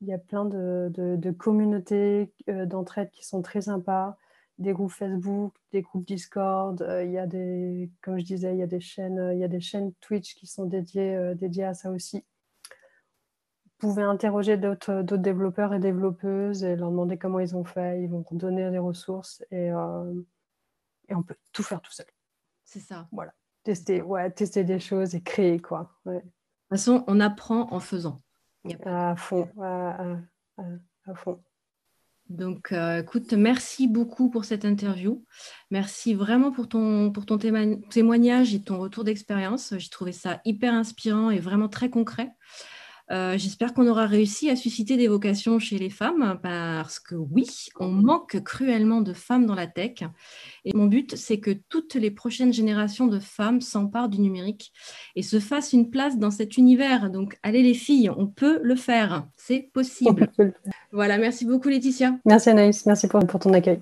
il 0.00 0.08
y 0.08 0.12
a 0.12 0.18
plein 0.18 0.44
de, 0.44 0.90
de, 0.94 1.30
communautés 1.30 2.32
euh, 2.48 2.66
d'entraide 2.66 3.10
qui 3.10 3.24
sont 3.24 3.42
très 3.42 3.62
sympas, 3.62 4.16
des 4.58 4.72
groupes 4.72 4.92
Facebook, 4.92 5.54
des 5.72 5.82
groupes 5.82 6.06
Discord, 6.06 6.80
euh, 6.82 7.04
il 7.04 7.12
y 7.12 7.18
a 7.18 7.26
des, 7.26 7.90
comme 8.02 8.18
je 8.18 8.24
disais, 8.24 8.52
il 8.54 8.58
y 8.58 8.62
a 8.62 8.66
des 8.66 8.80
chaînes, 8.80 9.30
il 9.32 9.38
y 9.38 9.44
a 9.44 9.48
des 9.48 9.60
chaînes 9.60 9.92
Twitch 10.00 10.34
qui 10.34 10.46
sont 10.46 10.64
dédiées, 10.66 11.34
dédiées 11.36 11.64
à 11.64 11.74
ça 11.74 11.90
aussi. 11.90 12.24
Vous 13.80 13.88
pouvez 13.88 14.02
interroger 14.02 14.56
d'autres 14.56 15.02
développeurs 15.16 15.72
et 15.72 15.78
développeuses 15.78 16.64
et 16.64 16.76
leur 16.76 16.90
demander 16.90 17.16
comment 17.16 17.40
ils 17.40 17.56
ont 17.56 17.64
fait, 17.64 18.02
ils 18.02 18.10
vont 18.10 18.24
vous 18.28 18.36
donner 18.36 18.70
des 18.70 18.78
ressources 18.78 19.42
et, 19.50 19.68
et 19.68 21.14
on 21.14 21.22
peut 21.22 21.36
tout 21.52 21.62
faire 21.62 21.80
tout 21.80 21.92
seul. 21.92 22.06
C'est 22.64 22.80
ça. 22.80 23.08
Voilà 23.10 23.32
tester, 23.62 24.02
ouais, 24.02 24.30
tester 24.30 24.64
des 24.64 24.80
choses 24.80 25.14
et 25.14 25.22
créer, 25.22 25.60
quoi. 25.60 25.90
De 26.06 26.18
toute 26.18 26.30
façon, 26.70 27.04
on 27.06 27.20
apprend 27.20 27.72
en 27.72 27.80
faisant. 27.80 28.22
À 28.84 29.16
fond, 29.16 29.48
à, 29.60 31.14
fond. 31.14 31.42
Donc, 32.28 32.70
euh, 32.72 33.00
écoute, 33.00 33.32
merci 33.32 33.88
beaucoup 33.88 34.30
pour 34.30 34.44
cette 34.44 34.64
interview. 34.64 35.24
Merci 35.70 36.14
vraiment 36.14 36.52
pour 36.52 36.68
ton, 36.68 37.10
pour 37.10 37.26
ton 37.26 37.38
témoignage 37.38 38.54
et 38.54 38.62
ton 38.62 38.78
retour 38.78 39.02
d'expérience. 39.02 39.74
J'ai 39.78 39.88
trouvé 39.88 40.12
ça 40.12 40.40
hyper 40.44 40.72
inspirant 40.72 41.30
et 41.30 41.40
vraiment 41.40 41.68
très 41.68 41.90
concret. 41.90 42.30
Euh, 43.10 43.36
j'espère 43.36 43.74
qu'on 43.74 43.88
aura 43.88 44.06
réussi 44.06 44.50
à 44.50 44.56
susciter 44.56 44.96
des 44.96 45.08
vocations 45.08 45.58
chez 45.58 45.78
les 45.78 45.90
femmes 45.90 46.38
parce 46.42 47.00
que 47.00 47.14
oui, 47.14 47.46
on 47.78 47.88
manque 47.88 48.42
cruellement 48.42 49.00
de 49.00 49.12
femmes 49.12 49.46
dans 49.46 49.54
la 49.54 49.66
tech. 49.66 50.04
Et 50.64 50.72
mon 50.74 50.86
but, 50.86 51.16
c'est 51.16 51.40
que 51.40 51.50
toutes 51.68 51.94
les 51.94 52.10
prochaines 52.10 52.52
générations 52.52 53.06
de 53.06 53.18
femmes 53.18 53.60
s'emparent 53.60 54.08
du 54.08 54.20
numérique 54.20 54.72
et 55.16 55.22
se 55.22 55.40
fassent 55.40 55.72
une 55.72 55.90
place 55.90 56.18
dans 56.18 56.30
cet 56.30 56.56
univers. 56.56 57.10
Donc, 57.10 57.38
allez 57.42 57.62
les 57.62 57.74
filles, 57.74 58.10
on 58.10 58.26
peut 58.26 58.60
le 58.62 58.76
faire. 58.76 59.26
C'est 59.36 59.70
possible. 59.72 60.30
voilà, 60.92 61.18
merci 61.18 61.44
beaucoup 61.44 61.68
Laetitia. 61.68 62.16
Merci 62.24 62.50
Anaïs, 62.50 62.86
merci 62.86 63.08
pour 63.08 63.20
ton 63.26 63.52
accueil. 63.52 63.80